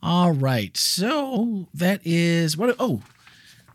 [0.04, 0.76] All right.
[0.76, 2.76] So that is what?
[2.80, 3.02] Oh,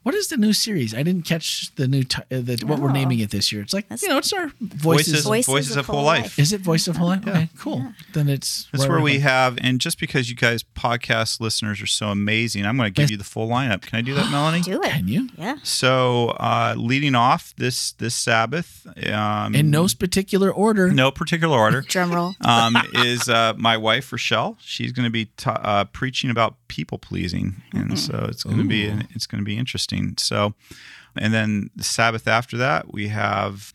[0.07, 0.95] what is the new series?
[0.95, 3.01] I didn't catch the new ti- uh, the, what we're Oh.
[3.03, 3.61] naming it this year.
[3.61, 5.25] It's like That's- you know, it's our voices.
[5.25, 6.39] Voices, voices, of whole life.
[6.39, 7.27] Is it Voice of Whole Life?
[7.27, 7.93] Okay, cool.
[8.13, 11.89] Then it's That's where we we're- have, and just because you guys podcast listeners are
[11.89, 13.83] so amazing, I'm going to give you the full lineup.
[13.83, 14.61] Can I do that, Melanie?
[14.61, 14.91] do it.
[14.93, 15.29] Can you?
[15.37, 15.57] Yeah.
[15.65, 20.93] So, uh, leading off this this Sabbath, um, In no particular order.
[20.93, 22.37] no particular order, Drum roll.
[22.43, 24.57] um, is uh, my wife Rachelle.
[24.61, 28.69] She's going to be ta uh, preaching about people pleasing, and so it's going to
[28.69, 28.85] be
[29.17, 29.96] it's going to be interesting.
[30.17, 30.55] So,
[31.17, 33.73] and then the Sabbath after that, we have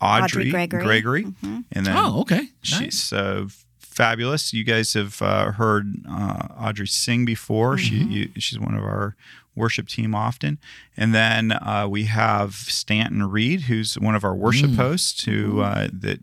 [0.00, 1.24] Audrey, Audrey Gregory.
[1.24, 1.60] Mm-hmm.
[1.72, 2.36] and then Oh, okay.
[2.38, 2.50] Nice.
[2.62, 3.46] She's uh,
[3.78, 4.52] fabulous.
[4.52, 7.78] You guys have uh, heard uh, Audrey sing before.
[7.78, 9.16] She you, she's one of our
[9.58, 10.58] worship team often.
[10.96, 15.24] And then uh, we have Stanton Reed, who's one of our worship hosts.
[15.24, 16.20] Who uh, that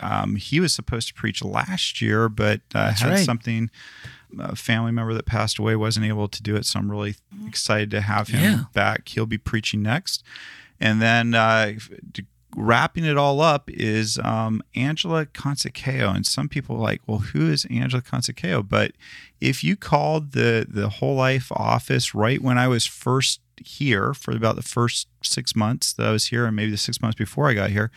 [0.00, 3.24] um, he was supposed to preach last year, but uh, had right.
[3.24, 3.70] something.
[4.38, 7.16] A family member that passed away wasn't able to do it, so I'm really
[7.46, 8.64] excited to have him Yeah.
[8.72, 9.08] back.
[9.08, 10.22] He'll be preaching next,
[10.80, 11.72] and then uh,
[12.56, 16.14] wrapping it all up is um, Angela Consecao.
[16.14, 18.68] And some people are like, well, who is Angela Consecao?
[18.68, 18.92] But
[19.40, 24.32] if you called the the whole life office right when I was first here for
[24.34, 27.48] about the first six months that I was here, and maybe the six months before
[27.48, 27.90] I got here,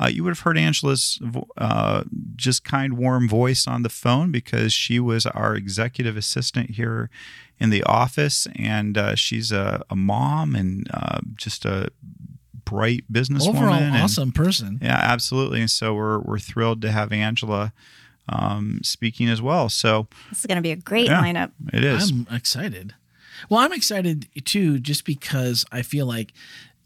[0.00, 1.20] uh, you would have heard Angela's
[1.56, 2.04] uh,
[2.36, 7.10] just kind, warm voice on the phone because she was our executive assistant here
[7.58, 11.90] in the office, and uh, she's a, a mom and uh, just a
[12.64, 13.48] bright businesswoman.
[13.56, 14.78] Overall, and- awesome person.
[14.80, 15.60] yeah, absolutely.
[15.60, 17.72] And so we're we're thrilled to have Angela
[18.28, 19.68] um, speaking as well.
[19.68, 21.22] So This is going to be a great Yeah.
[21.22, 21.50] lineup.
[21.72, 22.10] it is.
[22.10, 22.94] I'm excited.
[23.48, 26.32] Well, I'm excited too, just because I feel like,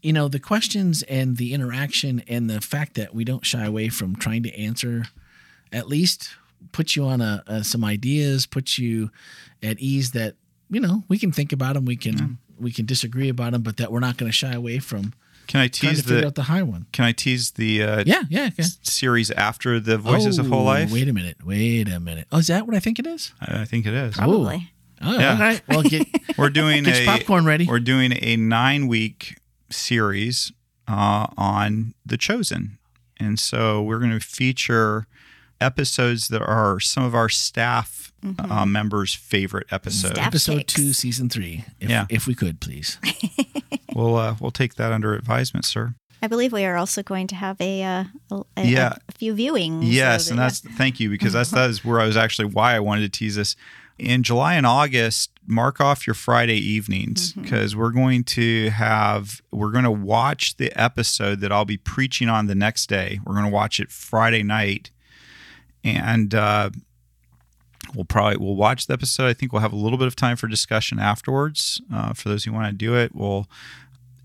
[0.01, 3.89] you know, the questions and the interaction and the fact that we don't shy away
[3.89, 5.05] from trying to answer,
[5.71, 6.29] at least
[6.71, 9.11] put you on a, a some ideas, put you
[9.61, 10.35] at ease that
[10.69, 13.77] you know we can think about them, we can we can disagree about them, but
[13.77, 15.13] that we're not going to shy away from
[15.47, 16.85] Can I trying to tease the out the high one.
[16.91, 18.47] Can I tease the uh, Yeah, yeah.
[18.47, 18.63] Okay.
[18.81, 20.91] series after the Voices of Whole Oh, Life?
[20.91, 21.37] Wait a minute.
[21.45, 22.27] Wait a minute.
[22.31, 23.33] Oh, is that what I think it is?
[23.41, 24.15] I I think it is.
[24.15, 24.71] Probably.
[25.03, 25.33] Oh, Yeah.
[25.33, 25.61] all right.
[25.67, 27.65] Well, get, We're doing get your a popcorn ready.
[27.65, 29.37] we're doing a nine week
[29.69, 30.51] series
[30.87, 32.77] uh, on The Chosen,
[33.19, 35.07] and so we're going to feature
[35.61, 40.13] episodes that are some of our staff uh, members' favorite episodes.
[40.15, 40.73] Staff episode picks.
[40.73, 41.65] two, season three.
[41.79, 42.05] If, Yeah.
[42.09, 42.97] if we could, please.
[43.95, 45.93] We'll uh, we'll take that under advisement, sir.
[46.19, 48.93] I believe we are also going to have a, uh, a, a- Yeah.
[49.07, 49.81] a few viewings.
[49.83, 52.79] Yes, and that's thank you because that's that is where I was actually why I
[52.79, 53.55] wanted to tease this.
[53.99, 59.71] In July and August, mark off your Friday evenings because we're going to have we're
[59.71, 63.19] going to watch the episode that I'll be preaching on the next day.
[63.25, 64.89] We're going to watch it Friday night,
[65.83, 66.71] and uh,
[67.93, 69.27] we'll probably we'll watch the episode.
[69.27, 72.45] I think we'll have a little bit of time for discussion afterwards uh, for those
[72.45, 73.13] who want to do it.
[73.13, 73.47] We'll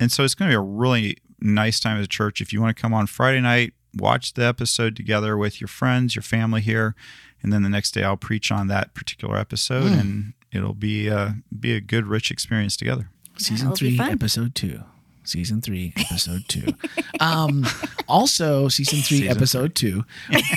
[0.00, 2.40] and so it's going to be a really nice time as a church.
[2.40, 6.14] If you want to come on Friday night, watch the episode together with your friends,
[6.14, 6.94] your family here,
[7.42, 9.98] and then the next day I'll preach on that particular episode, Hmm.
[10.00, 13.08] and it'll be uh, be a good, rich experience together.
[13.36, 14.82] Season That'll three, episode two.
[15.24, 16.72] Season three, episode two.
[17.20, 17.66] Um,
[18.08, 20.04] also, season three, Season episode two.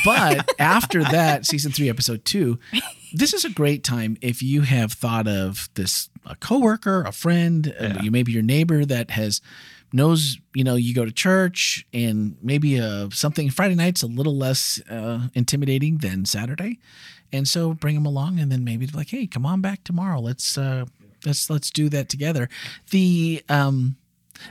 [0.06, 2.58] But after that, season three, episode two,
[3.14, 7.76] this is a great time if you have thought of this a coworker, a friend,
[7.80, 8.02] uh, Yeah.
[8.04, 9.42] you maybe your neighbor that has
[9.94, 14.38] knows you know you go to church and maybe uh, something Friday night's a little
[14.38, 16.80] less uh, intimidating than Saturday,
[17.32, 20.20] and so bring them along and then maybe like, hey, come on back tomorrow.
[20.20, 20.86] Let's uh,
[21.26, 22.50] let's let's do that together.
[22.89, 23.98] The um,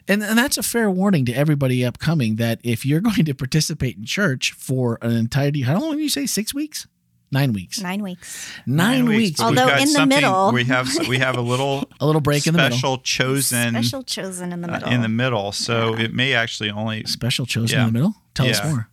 [0.09, 3.97] and, and that's a fair warning to everybody upcoming that if you're going to participate
[3.97, 6.27] in church for an entirety, how long did you say?
[6.27, 6.87] Six weeks?
[7.33, 7.81] Nine weeks.
[7.81, 8.51] nine weeks.
[8.67, 9.39] Nine, weeks.
[9.41, 12.47] but we've Although in the middle- we have we have a little A little break
[12.49, 12.77] in the middle.
[12.77, 14.89] special chosen Special chosen in the uh, middle.
[14.91, 17.05] in the middle, so it may actually only.
[17.05, 17.87] Special chosen Yeah.
[17.87, 18.15] in the middle.
[18.35, 18.89] Tell us more.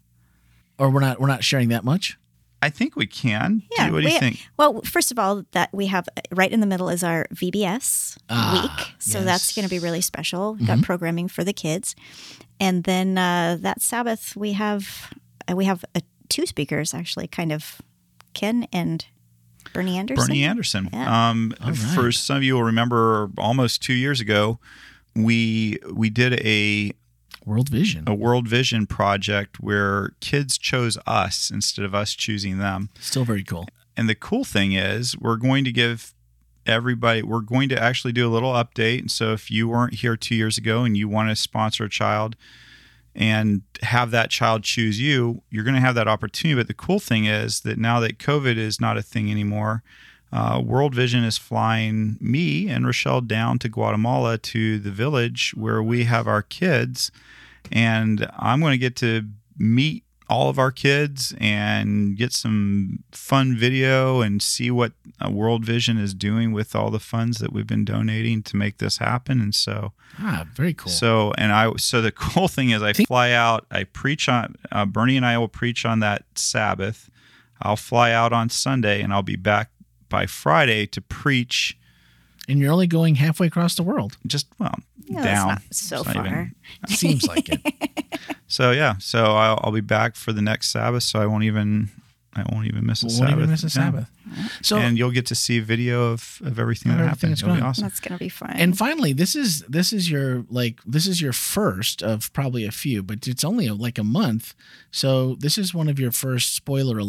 [0.78, 2.18] Or we're not we're not sharing that much.
[2.62, 3.64] I think we can.
[3.76, 4.48] Yeah, you- what do you we- think?
[4.58, 8.62] Well, first of all, that we have right in the middle is our VBS Ah,
[8.78, 9.26] week, so yes.
[9.26, 10.54] that's going to be really special.
[10.54, 10.76] We've Mm-hmm.
[10.82, 11.96] got programming for the kids,
[12.60, 15.12] and then uh, that Sabbath we have
[15.50, 17.82] uh, we have uh, two speakers actually, kind of
[18.38, 19.06] Ken and
[19.74, 20.28] Bernie Anderson.
[20.28, 20.90] Bernie Anderson.
[20.94, 21.30] Yeah.
[21.30, 21.78] Um, All right.
[21.78, 24.60] For some of you will remember, almost two years ago,
[25.16, 26.94] we we did a
[27.46, 28.04] World Vision.
[28.08, 32.90] a World Vision project where kids chose us instead of us choosing them.
[33.00, 33.68] Still very cool.
[33.96, 36.14] And the cool thing is, we're going to give
[36.68, 39.00] everybody, we're going to actually do a little update.
[39.00, 41.90] And so if you weren't here two years ago and you want to sponsor a
[41.90, 42.36] child
[43.18, 46.56] and have that child choose you, you're going to have that opportunity.
[46.56, 49.84] But the cool thing is that now that COVID is not a thing anymore,
[50.32, 55.82] uh, World Vision is flying me and Rachelle down to Guatemala to the village where
[55.82, 57.12] we have our kids.
[57.72, 63.56] And I'm going to get to meet all of our kids and get some fun
[63.56, 64.92] video and see what
[65.26, 68.78] uh, World Vision is doing with all the funds that we've been donating to make
[68.80, 69.40] this happen.
[69.40, 70.92] And so, Ah, very cool.
[70.92, 74.86] so and I so the cool thing is I fly out, I preach on uh,
[74.86, 77.10] Bernie and I will preach on that Sabbath.
[77.62, 79.72] I'll fly out on Sunday and I'll be back
[80.10, 81.78] by Friday to preach
[82.48, 84.18] and you're only going halfway across the world.
[84.26, 84.76] just well
[85.10, 86.26] No, that's down not so It's not far.
[86.26, 86.54] even-
[86.88, 87.62] Seems like it.
[88.48, 91.90] so yeah, so I'll, I'll be back for the next Sabbath, so I won't even
[92.36, 93.34] I won't even miss a Won't Sabbath.
[93.38, 93.70] even miss a Yeah.
[93.70, 94.10] Sabbath.
[94.62, 97.32] So and you'll get to see video of, of everything that everything happened.
[97.32, 97.70] that's It'll be going on.
[97.70, 97.82] awesome.
[97.84, 98.52] That's gonna be fun.
[98.52, 102.72] And finally, this is this is your like this is your first of probably a
[102.72, 104.54] few, but it's only like a month.
[104.92, 107.00] So this is one of your first spoiler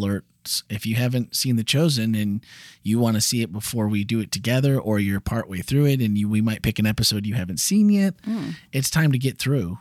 [0.48, 0.62] alerts.
[0.68, 2.44] If you haven't seen The Chosen and
[2.82, 6.00] you want to see it before we do it together, or you're partway through it
[6.00, 8.50] and you we might pick an episode you haven't seen yet, hmm.
[8.72, 9.78] it's time to get through.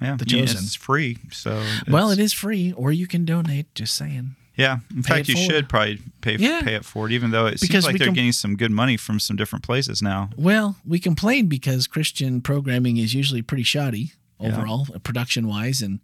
[0.00, 0.64] Yeah, The yeah, Chosen.
[0.64, 3.74] It's free, so well, it's- free, or you can donate.
[3.74, 4.36] Just saying.
[4.56, 5.50] Yeah, in Pay fact, you forward.
[5.50, 6.60] should probably pay Yeah.
[6.62, 8.96] pay it forward, even though it Because seems like they're can- getting some good money
[8.98, 10.30] from some different places now.
[10.36, 16.00] Well, we complain because Christian programming is usually pretty shoddy overall, production wise, and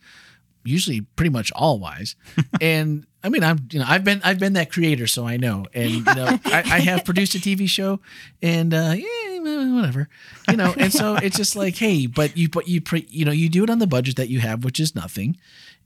[0.66, 2.16] usually pretty much all wise.
[2.60, 5.66] and I mean, I'm you know I've been I've been that creator, so I know.
[5.74, 8.00] And you know, I, I have produced a TV show,
[8.40, 10.08] and uh, yeah, whatever,
[10.48, 10.74] you know.
[10.76, 13.64] And so it's just like, hey, but you but you pre, you know you do
[13.64, 15.36] it on the budget that you have, which is nothing.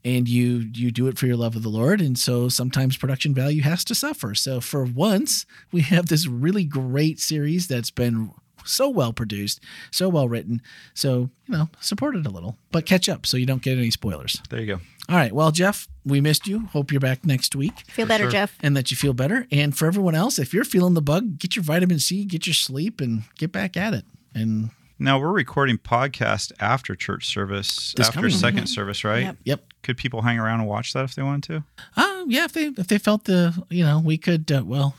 [0.03, 3.33] And you you do it for your love of the Lord, and so sometimes production
[3.33, 4.33] value has to suffer.
[4.33, 8.31] So for once, we have this really great series that's been
[8.65, 9.59] so well produced,
[9.91, 10.61] so well written.
[10.93, 13.91] So, you know, support it a little, but catch up so you don't get any
[13.91, 14.41] spoilers.
[14.49, 14.79] There you go.
[15.09, 15.33] All right.
[15.33, 16.67] Well, Jeff, we missed you.
[16.67, 18.31] Hope you're back next week Feel better, sure.
[18.31, 18.57] Jeff.
[18.61, 19.45] and that you feel better.
[19.51, 22.53] And for everyone else, if you're feeling the bug, get your vitamin C, get your
[22.53, 24.05] sleep, and get back at it.
[24.33, 29.23] And Now we're recording podcast after church service, This after coming- 2nd service, right?
[29.23, 29.37] Yep.
[29.43, 29.65] yep.
[29.83, 31.63] Could people hang around and watch that if they wanted to?
[31.97, 34.95] Uh, yeah, if they if they felt the, you know, we could, uh, well,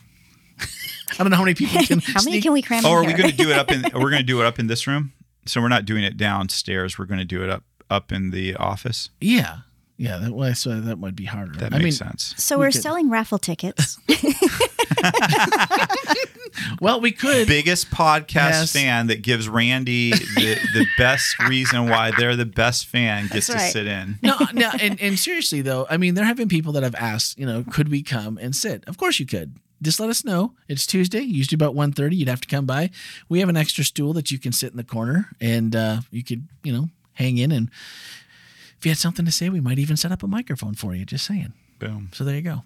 [0.59, 1.99] I don't know how many people can.
[1.99, 3.71] How many sneak- can we cram Oh, in are we going to do it up
[3.71, 3.81] in?
[3.93, 5.13] We're going to do it up in this room.
[5.45, 6.97] So we're not doing it downstairs.
[6.97, 9.09] We're going to do it up up in the office.
[9.19, 9.57] Yeah.
[9.97, 10.17] Yeah.
[10.17, 11.51] That, well, so that would be harder.
[11.59, 12.33] That I makes mean, sense.
[12.37, 13.99] so we we're could- selling raffle tickets.
[16.79, 17.47] well, we could.
[17.47, 18.71] Biggest podcast Yes.
[18.73, 23.65] fan that gives Randy the, the best reason why they're the best fan gets That's
[23.65, 24.19] to sit in.
[24.21, 27.37] no, no, and, and seriously though, I mean, there have been people that have asked,
[27.37, 28.83] you know, could we come and sit?
[28.87, 29.57] Of course you could.
[29.83, 30.53] Just let us know.
[30.67, 32.15] It's Tuesday, usually about 1.30.
[32.15, 32.89] You'd have to come by.
[33.29, 36.23] We have an extra stool that you can sit in the corner and uh, you
[36.23, 37.51] could, you know, hang in.
[37.51, 37.69] And
[38.77, 41.05] if you had something to say, we might even set up a microphone for you.
[41.05, 41.53] Just saying.
[41.79, 42.09] Boom.
[42.13, 42.63] So there you go.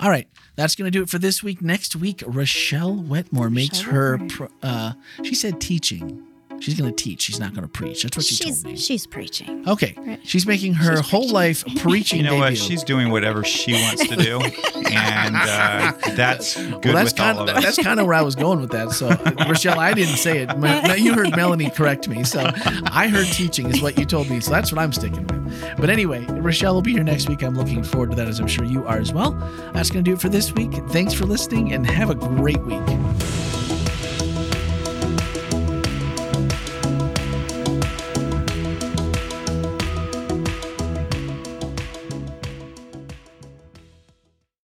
[0.00, 1.62] All right, that's going to do it for this week.
[1.62, 6.26] Next week, Rachelle Wetmore makes her, pro, uh, she said teaching.
[6.64, 7.20] She's going to teach.
[7.22, 8.02] She's not going to preach.
[8.04, 8.78] That's what she she's told me.
[8.78, 9.68] she's preaching.
[9.68, 9.94] Okay.
[9.98, 10.18] Right.
[10.24, 11.34] She's making her She's whole preaching.
[11.34, 12.56] life preaching You know what?
[12.56, 14.40] She's doing whatever she wants to do,
[14.90, 17.64] and uh, that's good well, that's with kind all of of us.
[17.64, 18.92] that's kind of where I was going with that.
[18.92, 20.56] So, Rachelle, I didn't say it.
[20.58, 22.24] Me- you heard Melanie correct me.
[22.24, 22.50] So,
[22.86, 24.40] I heard teaching is what you told me.
[24.40, 25.76] So that's what I'm sticking with.
[25.78, 27.42] But anyway, Rachelle will be here next week.
[27.42, 29.32] I'm looking forward to that, as I'm sure you are as well.
[29.74, 30.72] That's going to do it for this week.
[30.88, 32.82] Thanks for listening, and have a great week.